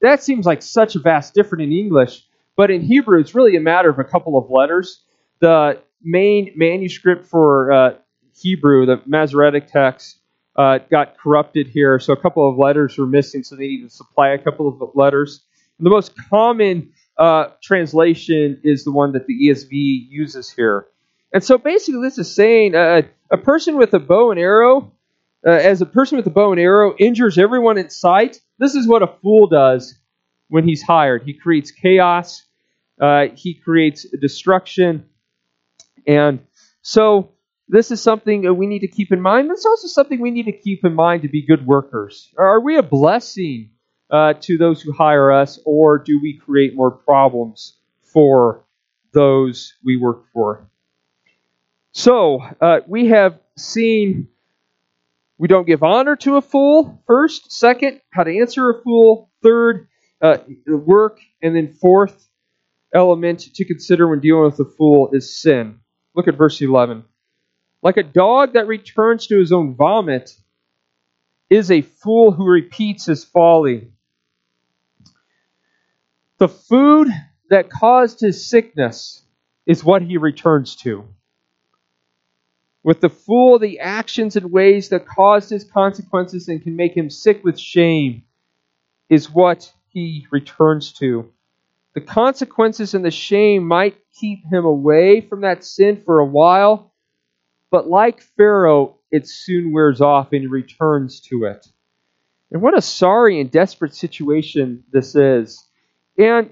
that 0.00 0.22
seems 0.22 0.46
like 0.46 0.62
such 0.62 0.96
a 0.96 0.98
vast 0.98 1.34
difference 1.34 1.62
in 1.62 1.72
English, 1.72 2.24
but 2.56 2.70
in 2.70 2.82
Hebrew, 2.82 3.20
it's 3.20 3.34
really 3.34 3.56
a 3.56 3.60
matter 3.60 3.88
of 3.88 3.98
a 3.98 4.04
couple 4.04 4.36
of 4.36 4.50
letters. 4.50 5.04
The 5.40 5.80
main 6.02 6.52
manuscript 6.56 7.26
for 7.26 7.72
uh, 7.72 7.94
Hebrew, 8.34 8.86
the 8.86 9.00
Masoretic 9.06 9.68
text, 9.68 10.18
uh, 10.56 10.78
got 10.90 11.16
corrupted 11.18 11.68
here, 11.68 11.98
so 11.98 12.12
a 12.12 12.16
couple 12.16 12.48
of 12.48 12.58
letters 12.58 12.98
were 12.98 13.06
missing, 13.06 13.42
so 13.42 13.56
they 13.56 13.68
needed 13.68 13.90
to 13.90 13.94
supply 13.94 14.30
a 14.30 14.38
couple 14.38 14.68
of 14.68 14.90
letters. 14.94 15.44
And 15.78 15.86
the 15.86 15.90
most 15.90 16.12
common 16.28 16.92
uh, 17.18 17.46
translation 17.62 18.60
is 18.62 18.84
the 18.84 18.92
one 18.92 19.12
that 19.12 19.26
the 19.26 19.48
ESV 19.48 19.70
uses 20.08 20.50
here. 20.50 20.86
And 21.32 21.42
so 21.42 21.56
basically, 21.56 22.02
this 22.02 22.18
is 22.18 22.34
saying 22.34 22.74
uh, 22.74 23.02
a 23.30 23.38
person 23.38 23.76
with 23.76 23.94
a 23.94 23.98
bow 23.98 24.30
and 24.30 24.38
arrow, 24.38 24.92
uh, 25.46 25.50
as 25.50 25.80
a 25.80 25.86
person 25.86 26.16
with 26.16 26.26
a 26.26 26.30
bow 26.30 26.52
and 26.52 26.60
arrow 26.60 26.94
injures 26.98 27.38
everyone 27.38 27.78
in 27.78 27.90
sight, 27.90 28.40
this 28.58 28.74
is 28.74 28.86
what 28.86 29.02
a 29.02 29.08
fool 29.22 29.48
does 29.48 29.98
when 30.48 30.68
he's 30.68 30.82
hired. 30.82 31.22
He 31.24 31.32
creates 31.32 31.70
chaos, 31.70 32.42
uh, 33.00 33.26
he 33.34 33.54
creates 33.54 34.06
destruction. 34.20 35.06
And 36.06 36.40
so 36.82 37.31
this 37.68 37.90
is 37.90 38.02
something 38.02 38.42
that 38.42 38.54
we 38.54 38.66
need 38.66 38.80
to 38.80 38.88
keep 38.88 39.12
in 39.12 39.20
mind. 39.20 39.50
It's 39.50 39.66
also 39.66 39.88
something 39.88 40.20
we 40.20 40.30
need 40.30 40.46
to 40.46 40.52
keep 40.52 40.84
in 40.84 40.94
mind 40.94 41.22
to 41.22 41.28
be 41.28 41.46
good 41.46 41.66
workers. 41.66 42.32
Are 42.38 42.60
we 42.60 42.76
a 42.76 42.82
blessing 42.82 43.70
uh, 44.10 44.34
to 44.40 44.58
those 44.58 44.82
who 44.82 44.92
hire 44.92 45.32
us, 45.32 45.58
or 45.64 45.98
do 45.98 46.20
we 46.20 46.38
create 46.38 46.74
more 46.74 46.90
problems 46.90 47.78
for 48.02 48.64
those 49.12 49.74
we 49.84 49.96
work 49.96 50.24
for? 50.32 50.68
So 51.92 52.42
uh, 52.60 52.80
we 52.86 53.08
have 53.08 53.38
seen 53.56 54.28
we 55.42 55.48
don't 55.48 55.66
give 55.66 55.82
honor 55.82 56.14
to 56.16 56.36
a 56.36 56.40
fool, 56.40 57.02
first. 57.06 57.50
Second, 57.50 58.00
how 58.10 58.22
to 58.22 58.38
answer 58.38 58.70
a 58.70 58.80
fool. 58.82 59.28
Third, 59.42 59.88
uh, 60.20 60.38
work. 60.68 61.18
And 61.42 61.56
then 61.56 61.72
fourth 61.72 62.28
element 62.94 63.40
to 63.56 63.64
consider 63.64 64.06
when 64.06 64.20
dealing 64.20 64.44
with 64.44 64.60
a 64.60 64.64
fool 64.64 65.10
is 65.12 65.42
sin. 65.42 65.80
Look 66.14 66.28
at 66.28 66.36
verse 66.36 66.60
11. 66.60 67.02
Like 67.82 67.96
a 67.96 68.02
dog 68.02 68.52
that 68.52 68.68
returns 68.68 69.26
to 69.26 69.38
his 69.38 69.52
own 69.52 69.74
vomit 69.74 70.36
is 71.50 71.70
a 71.70 71.82
fool 71.82 72.30
who 72.30 72.46
repeats 72.46 73.06
his 73.06 73.24
folly. 73.24 73.90
The 76.38 76.48
food 76.48 77.08
that 77.50 77.70
caused 77.70 78.20
his 78.20 78.48
sickness 78.48 79.22
is 79.66 79.84
what 79.84 80.02
he 80.02 80.16
returns 80.16 80.76
to. 80.76 81.04
With 82.84 83.00
the 83.00 83.10
fool, 83.10 83.58
the 83.58 83.80
actions 83.80 84.36
and 84.36 84.50
ways 84.50 84.88
that 84.88 85.06
caused 85.06 85.50
his 85.50 85.64
consequences 85.64 86.48
and 86.48 86.62
can 86.62 86.74
make 86.74 86.96
him 86.96 87.10
sick 87.10 87.44
with 87.44 87.58
shame 87.58 88.24
is 89.08 89.30
what 89.30 89.72
he 89.88 90.26
returns 90.30 90.92
to. 90.94 91.30
The 91.94 92.00
consequences 92.00 92.94
and 92.94 93.04
the 93.04 93.10
shame 93.10 93.66
might 93.66 93.96
keep 94.18 94.44
him 94.50 94.64
away 94.64 95.20
from 95.20 95.42
that 95.42 95.64
sin 95.64 96.02
for 96.04 96.18
a 96.18 96.24
while, 96.24 96.91
but 97.72 97.88
like 97.88 98.20
Pharaoh, 98.20 98.98
it 99.10 99.26
soon 99.26 99.72
wears 99.72 100.02
off 100.02 100.34
and 100.34 100.50
returns 100.50 101.20
to 101.22 101.44
it. 101.44 101.66
And 102.50 102.60
what 102.60 102.76
a 102.76 102.82
sorry 102.82 103.40
and 103.40 103.50
desperate 103.50 103.94
situation 103.94 104.84
this 104.92 105.16
is. 105.16 105.66
And 106.18 106.50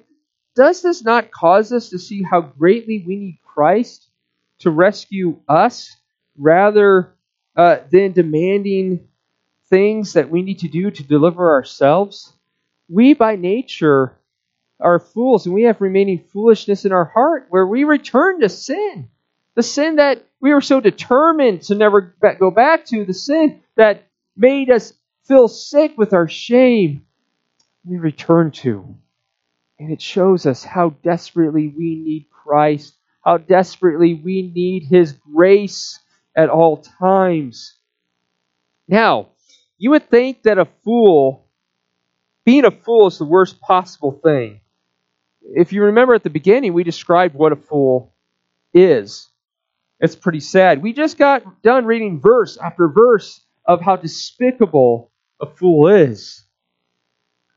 does 0.57 0.81
this 0.81 1.05
not 1.05 1.31
cause 1.31 1.75
us 1.75 1.91
to 1.91 1.99
see 1.99 2.23
how 2.23 2.41
greatly 2.41 3.05
we 3.07 3.17
need 3.17 3.39
Christ 3.45 4.09
to 4.61 4.71
rescue 4.71 5.39
us 5.47 5.95
rather 6.39 7.15
uh, 7.55 7.81
than 7.91 8.13
demanding 8.13 9.07
things 9.69 10.15
that 10.15 10.31
we 10.31 10.41
need 10.41 10.61
to 10.61 10.69
do 10.69 10.91
to 10.91 11.03
deliver 11.03 11.51
ourselves? 11.51 12.33
We, 12.89 13.13
by 13.13 13.37
nature, 13.37 14.17
are 14.81 14.99
fools 14.99 15.45
and 15.45 15.55
we 15.55 15.65
have 15.65 15.83
remaining 15.83 16.25
foolishness 16.33 16.87
in 16.87 16.93
our 16.93 17.05
heart 17.05 17.47
where 17.51 17.67
we 17.67 17.85
return 17.85 18.41
to 18.41 18.49
sin. 18.49 19.11
The 19.61 19.65
sin 19.65 19.97
that 19.97 20.25
we 20.41 20.55
were 20.55 20.63
so 20.63 20.81
determined 20.81 21.65
to 21.65 21.75
never 21.75 22.17
go 22.39 22.51
back 22.51 22.87
to, 22.87 23.05
the 23.05 23.13
sin 23.13 23.61
that 23.77 24.05
made 24.35 24.71
us 24.71 24.95
feel 25.29 25.49
sick 25.49 25.99
with 25.99 26.15
our 26.15 26.29
shame, 26.29 27.05
we 27.85 27.99
return 27.99 28.53
to. 28.53 28.97
And 29.79 29.93
it 29.93 30.01
shows 30.01 30.47
us 30.47 30.65
how 30.65 30.95
desperately 31.05 31.69
we 31.69 31.95
need 31.95 32.29
Christ, 32.31 32.95
how 33.23 33.37
desperately 33.37 34.15
we 34.15 34.51
need 34.51 34.85
His 34.85 35.13
grace 35.13 35.99
at 36.35 36.49
all 36.49 36.79
times. 36.79 37.77
Now, 38.89 39.29
you 39.77 39.91
would 39.91 40.09
think 40.09 40.45
that 40.45 40.57
a 40.57 40.69
fool, 40.85 41.49
being 42.47 42.65
a 42.65 42.71
fool, 42.71 43.09
is 43.09 43.19
the 43.19 43.27
worst 43.27 43.61
possible 43.61 44.19
thing. 44.25 44.63
If 45.43 45.75
you 45.75 45.83
remember 45.83 46.15
at 46.15 46.23
the 46.23 46.31
beginning, 46.31 46.73
we 46.73 46.83
described 46.83 47.35
what 47.35 47.53
a 47.53 47.57
fool 47.57 48.15
is. 48.73 49.30
It's 50.01 50.17
pretty 50.17 50.41
sad. 50.41 50.83
We 50.83 50.93
just 50.93 51.19
got 51.19 51.63
done 51.63 51.85
reading 51.85 52.21
verse 52.21 52.57
after 52.57 52.89
verse 52.89 53.45
of 53.67 53.83
how 53.83 53.97
despicable 53.97 55.11
a 55.41 55.47
fool 55.47 55.89
is. 55.89 56.45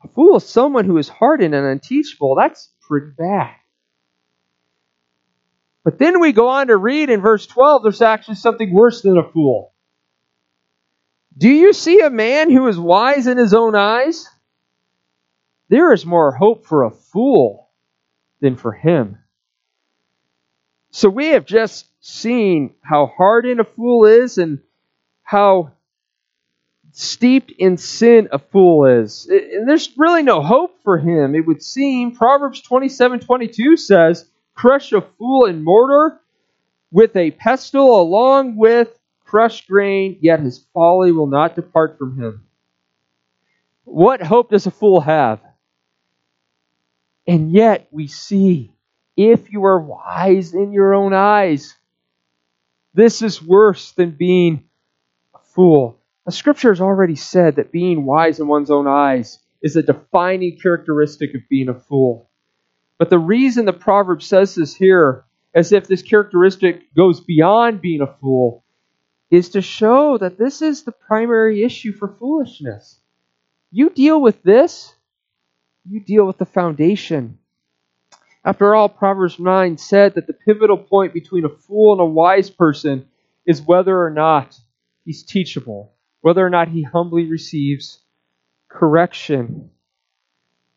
A 0.02 0.08
fool 0.08 0.36
is 0.36 0.44
someone 0.44 0.84
who 0.84 0.98
is 0.98 1.08
hardened 1.08 1.54
and 1.54 1.66
unteachable. 1.66 2.36
That's 2.36 2.70
pretty 2.82 3.12
bad. 3.16 3.54
But 5.84 5.98
then 5.98 6.20
we 6.20 6.32
go 6.32 6.48
on 6.48 6.66
to 6.68 6.76
read 6.76 7.10
in 7.10 7.20
verse 7.20 7.46
12, 7.46 7.82
there's 7.82 8.02
actually 8.02 8.36
something 8.36 8.72
worse 8.72 9.02
than 9.02 9.18
a 9.18 9.28
fool. 9.28 9.72
Do 11.36 11.48
you 11.48 11.72
see 11.72 12.00
a 12.00 12.10
man 12.10 12.50
who 12.50 12.68
is 12.68 12.78
wise 12.78 13.26
in 13.26 13.38
his 13.38 13.54
own 13.54 13.74
eyes? 13.74 14.26
There 15.68 15.92
is 15.92 16.06
more 16.06 16.32
hope 16.32 16.66
for 16.66 16.84
a 16.84 16.90
fool 16.90 17.70
than 18.40 18.56
for 18.56 18.72
him. 18.72 19.18
So 20.90 21.08
we 21.08 21.28
have 21.28 21.44
just 21.44 21.86
seen 22.04 22.74
how 22.82 23.06
hardened 23.06 23.60
a 23.60 23.64
fool 23.64 24.04
is 24.04 24.36
and 24.36 24.58
how 25.22 25.72
steeped 26.92 27.50
in 27.50 27.78
sin 27.78 28.28
a 28.30 28.38
fool 28.38 28.84
is. 28.84 29.26
And 29.26 29.66
there's 29.66 29.96
really 29.96 30.22
no 30.22 30.42
hope 30.42 30.78
for 30.82 30.98
him, 30.98 31.34
it 31.34 31.46
would 31.46 31.62
seem. 31.62 32.14
Proverbs 32.14 32.60
27 32.60 33.20
22 33.20 33.78
says, 33.78 34.28
Crush 34.54 34.92
a 34.92 35.00
fool 35.00 35.46
in 35.46 35.64
mortar, 35.64 36.20
with 36.92 37.16
a 37.16 37.30
pestle 37.30 37.98
along 37.98 38.56
with 38.56 38.90
crushed 39.24 39.66
grain, 39.66 40.18
yet 40.20 40.40
his 40.40 40.58
folly 40.74 41.10
will 41.10 41.26
not 41.26 41.56
depart 41.56 41.96
from 41.96 42.20
him. 42.20 42.46
What 43.84 44.20
hope 44.22 44.50
does 44.50 44.66
a 44.66 44.70
fool 44.70 45.00
have? 45.00 45.40
And 47.26 47.50
yet 47.50 47.88
we 47.90 48.08
see 48.08 48.72
if 49.16 49.50
you 49.50 49.64
are 49.64 49.80
wise 49.80 50.52
in 50.52 50.72
your 50.72 50.92
own 50.92 51.14
eyes, 51.14 51.74
this 52.94 53.22
is 53.22 53.42
worse 53.42 53.92
than 53.92 54.12
being 54.12 54.64
a 55.34 55.38
fool. 55.38 56.00
The 56.26 56.32
scripture 56.32 56.70
has 56.70 56.80
already 56.80 57.16
said 57.16 57.56
that 57.56 57.72
being 57.72 58.06
wise 58.06 58.40
in 58.40 58.46
one's 58.46 58.70
own 58.70 58.86
eyes 58.86 59.40
is 59.62 59.76
a 59.76 59.82
defining 59.82 60.58
characteristic 60.58 61.34
of 61.34 61.42
being 61.50 61.68
a 61.68 61.74
fool. 61.74 62.30
But 62.98 63.10
the 63.10 63.18
reason 63.18 63.64
the 63.64 63.72
proverb 63.72 64.22
says 64.22 64.54
this 64.54 64.74
here, 64.74 65.24
as 65.54 65.72
if 65.72 65.86
this 65.86 66.02
characteristic 66.02 66.94
goes 66.94 67.20
beyond 67.20 67.80
being 67.80 68.00
a 68.00 68.06
fool, 68.06 68.64
is 69.30 69.50
to 69.50 69.60
show 69.60 70.16
that 70.18 70.38
this 70.38 70.62
is 70.62 70.84
the 70.84 70.92
primary 70.92 71.64
issue 71.64 71.92
for 71.92 72.08
foolishness. 72.08 73.00
You 73.72 73.90
deal 73.90 74.20
with 74.20 74.42
this, 74.42 74.94
you 75.84 76.00
deal 76.00 76.24
with 76.24 76.38
the 76.38 76.46
foundation. 76.46 77.38
After 78.44 78.74
all, 78.74 78.90
Proverbs 78.90 79.38
9 79.38 79.78
said 79.78 80.14
that 80.14 80.26
the 80.26 80.34
pivotal 80.34 80.76
point 80.76 81.14
between 81.14 81.46
a 81.46 81.48
fool 81.48 81.92
and 81.92 82.00
a 82.00 82.04
wise 82.04 82.50
person 82.50 83.06
is 83.46 83.62
whether 83.62 84.02
or 84.02 84.10
not 84.10 84.58
he's 85.04 85.24
teachable, 85.24 85.94
whether 86.20 86.44
or 86.44 86.50
not 86.50 86.68
he 86.68 86.82
humbly 86.82 87.24
receives 87.30 88.00
correction. 88.68 89.70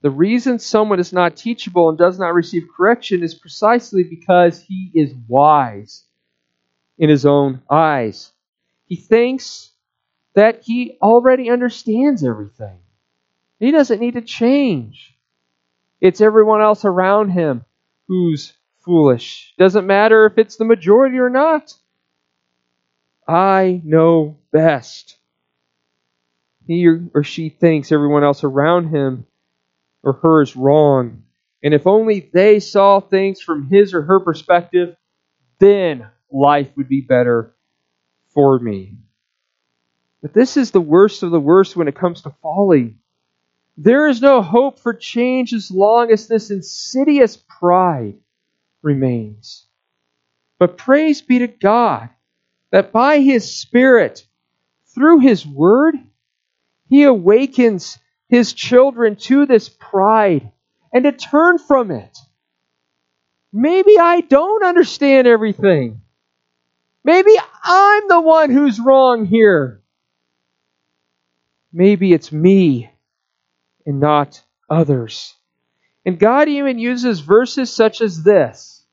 The 0.01 0.11
reason 0.11 0.59
someone 0.59 0.99
is 0.99 1.11
not 1.11 1.35
teachable 1.35 1.89
and 1.89 1.97
does 1.97 2.17
not 2.17 2.33
receive 2.33 2.67
correction 2.75 3.23
is 3.23 3.35
precisely 3.35 4.03
because 4.03 4.61
he 4.61 4.91
is 4.93 5.13
wise 5.27 6.05
in 6.97 7.09
his 7.09 7.25
own 7.25 7.61
eyes. 7.69 8.31
He 8.85 8.95
thinks 8.95 9.71
that 10.35 10.63
he 10.63 10.97
already 11.01 11.49
understands 11.49 12.23
everything. 12.23 12.77
He 13.59 13.71
doesn't 13.71 13.99
need 13.99 14.13
to 14.13 14.21
change. 14.21 15.16
It's 15.99 16.21
everyone 16.21 16.61
else 16.61 16.85
around 16.85 17.29
him 17.31 17.65
who's 18.07 18.53
foolish. 18.79 19.53
Doesn't 19.57 19.87
matter 19.87 20.25
if 20.25 20.37
it's 20.37 20.57
the 20.57 20.65
majority 20.65 21.17
or 21.17 21.29
not. 21.29 21.73
I 23.27 23.81
know 23.83 24.37
best. 24.51 25.17
He 26.65 26.87
or 26.87 27.23
she 27.23 27.49
thinks 27.49 27.91
everyone 27.91 28.23
else 28.23 28.43
around 28.43 28.89
him 28.89 29.25
or 30.03 30.13
her 30.13 30.41
is 30.41 30.55
wrong. 30.55 31.23
And 31.63 31.73
if 31.73 31.87
only 31.87 32.29
they 32.33 32.59
saw 32.59 32.99
things 32.99 33.41
from 33.41 33.67
his 33.67 33.93
or 33.93 34.03
her 34.03 34.19
perspective, 34.19 34.95
then 35.59 36.07
life 36.31 36.69
would 36.77 36.87
be 36.87 37.01
better 37.01 37.55
for 38.33 38.59
me. 38.59 38.97
But 40.21 40.33
this 40.33 40.57
is 40.57 40.71
the 40.71 40.81
worst 40.81 41.23
of 41.23 41.31
the 41.31 41.39
worst 41.39 41.75
when 41.75 41.87
it 41.87 41.95
comes 41.95 42.21
to 42.21 42.35
folly. 42.41 42.95
There 43.77 44.07
is 44.07 44.21
no 44.21 44.41
hope 44.41 44.79
for 44.79 44.93
change 44.93 45.53
as 45.53 45.69
long 45.69 46.11
as 46.11 46.27
this 46.27 46.49
insidious 46.49 47.37
pride 47.37 48.15
remains. 48.81 49.67
But 50.57 50.79
praise 50.79 51.21
be 51.21 51.39
to 51.39 51.47
God 51.47 52.09
that 52.71 52.91
by 52.91 53.19
His 53.19 53.55
Spirit, 53.55 54.25
through 54.95 55.19
His 55.19 55.45
Word, 55.45 55.95
He 56.89 57.03
awakens 57.03 57.99
His 58.29 58.53
children 58.53 59.15
to 59.17 59.45
this 59.45 59.69
pride 59.69 60.51
and 60.91 61.03
to 61.03 61.11
turn 61.11 61.59
from 61.59 61.91
it. 61.91 62.17
Maybe 63.53 63.99
I 63.99 64.21
don't 64.21 64.63
understand 64.63 65.27
everything. 65.27 66.01
Maybe 67.03 67.35
I'm 67.63 68.07
the 68.07 68.21
one 68.21 68.49
who's 68.49 68.79
wrong 68.79 69.25
here. 69.25 69.81
Maybe 71.71 72.11
it's 72.11 72.31
me 72.31 72.89
and 73.87 73.99
not 73.99 74.43
others. 74.69 75.33
And 76.05 76.19
God 76.19 76.47
even 76.49 76.77
uses 76.77 77.21
verses 77.21 77.71
such 77.71 78.01
as 78.01 78.21
this 78.21 78.85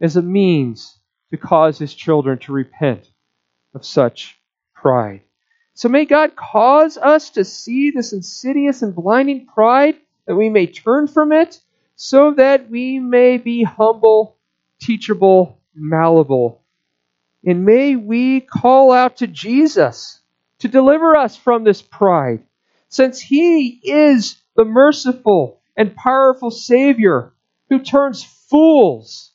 as 0.00 0.16
a 0.16 0.22
means 0.22 0.98
to 1.30 1.36
cause 1.36 1.78
his 1.78 1.94
children 1.94 2.38
to 2.38 2.52
repent 2.52 3.10
of 3.74 3.84
such 3.84 4.40
pride. 4.74 5.20
So 5.74 5.88
may 5.88 6.06
God 6.06 6.34
cause 6.34 6.96
us 6.96 7.30
to 7.30 7.44
see 7.44 7.90
this 7.90 8.12
insidious 8.12 8.82
and 8.82 8.94
blinding 8.94 9.46
pride, 9.46 9.96
that 10.26 10.34
we 10.34 10.48
may 10.48 10.66
turn 10.66 11.06
from 11.06 11.30
it, 11.32 11.60
so 11.96 12.32
that 12.34 12.70
we 12.70 12.98
may 12.98 13.36
be 13.36 13.62
humble, 13.62 14.36
teachable, 14.80 15.58
malleable. 15.74 16.62
And 17.44 17.64
may 17.64 17.96
we 17.96 18.40
call 18.40 18.92
out 18.92 19.18
to 19.18 19.26
Jesus 19.26 20.20
to 20.58 20.68
deliver 20.68 21.16
us 21.16 21.36
from 21.36 21.64
this 21.64 21.82
pride 21.82 22.42
since 22.90 23.20
he 23.20 23.80
is 23.82 24.36
the 24.56 24.64
merciful 24.64 25.60
and 25.76 25.96
powerful 25.96 26.50
Savior 26.50 27.32
who 27.70 27.78
turns 27.78 28.22
fools 28.22 29.32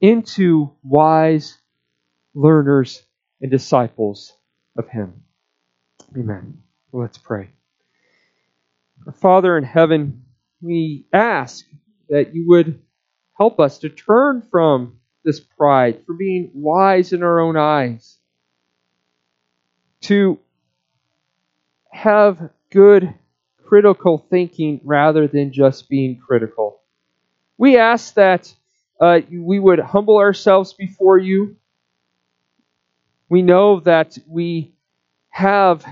into 0.00 0.72
wise 0.82 1.58
learners 2.34 3.02
and 3.40 3.50
disciples 3.50 4.32
of 4.76 4.88
him. 4.88 5.22
Amen. 6.16 6.62
let's 6.92 7.18
pray. 7.18 7.50
Our 9.06 9.12
Father 9.12 9.56
in 9.56 9.64
heaven, 9.64 10.24
we 10.60 11.06
ask 11.12 11.64
that 12.08 12.34
you 12.34 12.48
would 12.48 12.80
help 13.38 13.60
us 13.60 13.78
to 13.78 13.90
turn 13.90 14.42
from 14.50 14.98
this 15.24 15.40
pride, 15.40 16.02
for 16.06 16.14
being 16.14 16.50
wise 16.54 17.12
in 17.12 17.22
our 17.22 17.40
own 17.40 17.56
eyes, 17.56 18.16
to 20.02 20.38
have 21.96 22.50
good 22.70 23.14
critical 23.64 24.18
thinking 24.18 24.80
rather 24.84 25.26
than 25.26 25.52
just 25.52 25.88
being 25.88 26.18
critical. 26.18 26.80
We 27.58 27.78
ask 27.78 28.14
that 28.14 28.54
uh, 29.00 29.20
we 29.30 29.58
would 29.58 29.78
humble 29.78 30.18
ourselves 30.18 30.74
before 30.74 31.18
you. 31.18 31.56
We 33.28 33.42
know 33.42 33.80
that 33.80 34.18
we 34.28 34.74
have 35.30 35.84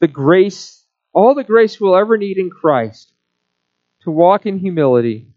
the 0.00 0.08
grace, 0.08 0.84
all 1.12 1.34
the 1.34 1.44
grace 1.44 1.80
we'll 1.80 1.96
ever 1.96 2.18
need 2.18 2.38
in 2.38 2.50
Christ, 2.50 3.12
to 4.02 4.10
walk 4.10 4.46
in 4.46 4.58
humility, 4.58 5.28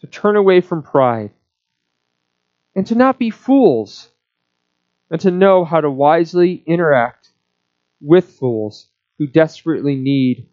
to 0.00 0.06
turn 0.06 0.36
away 0.36 0.60
from 0.60 0.82
pride, 0.82 1.32
and 2.74 2.86
to 2.86 2.94
not 2.94 3.18
be 3.18 3.30
fools, 3.30 4.08
and 5.10 5.20
to 5.20 5.30
know 5.30 5.64
how 5.64 5.80
to 5.80 5.90
wisely 5.90 6.62
interact 6.66 7.28
with 8.00 8.30
fools 8.30 8.88
who 9.18 9.26
desperately 9.26 9.96
need 9.96 10.48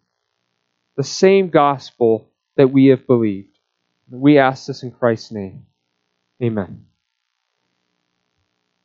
the 0.96 1.04
same 1.04 1.50
gospel 1.50 2.30
that 2.56 2.72
we 2.72 2.86
have 2.86 3.06
believed. 3.06 3.58
We 4.10 4.38
ask 4.38 4.66
this 4.66 4.82
in 4.82 4.92
Christ's 4.92 5.32
name. 5.32 5.66
Amen. 6.42 6.86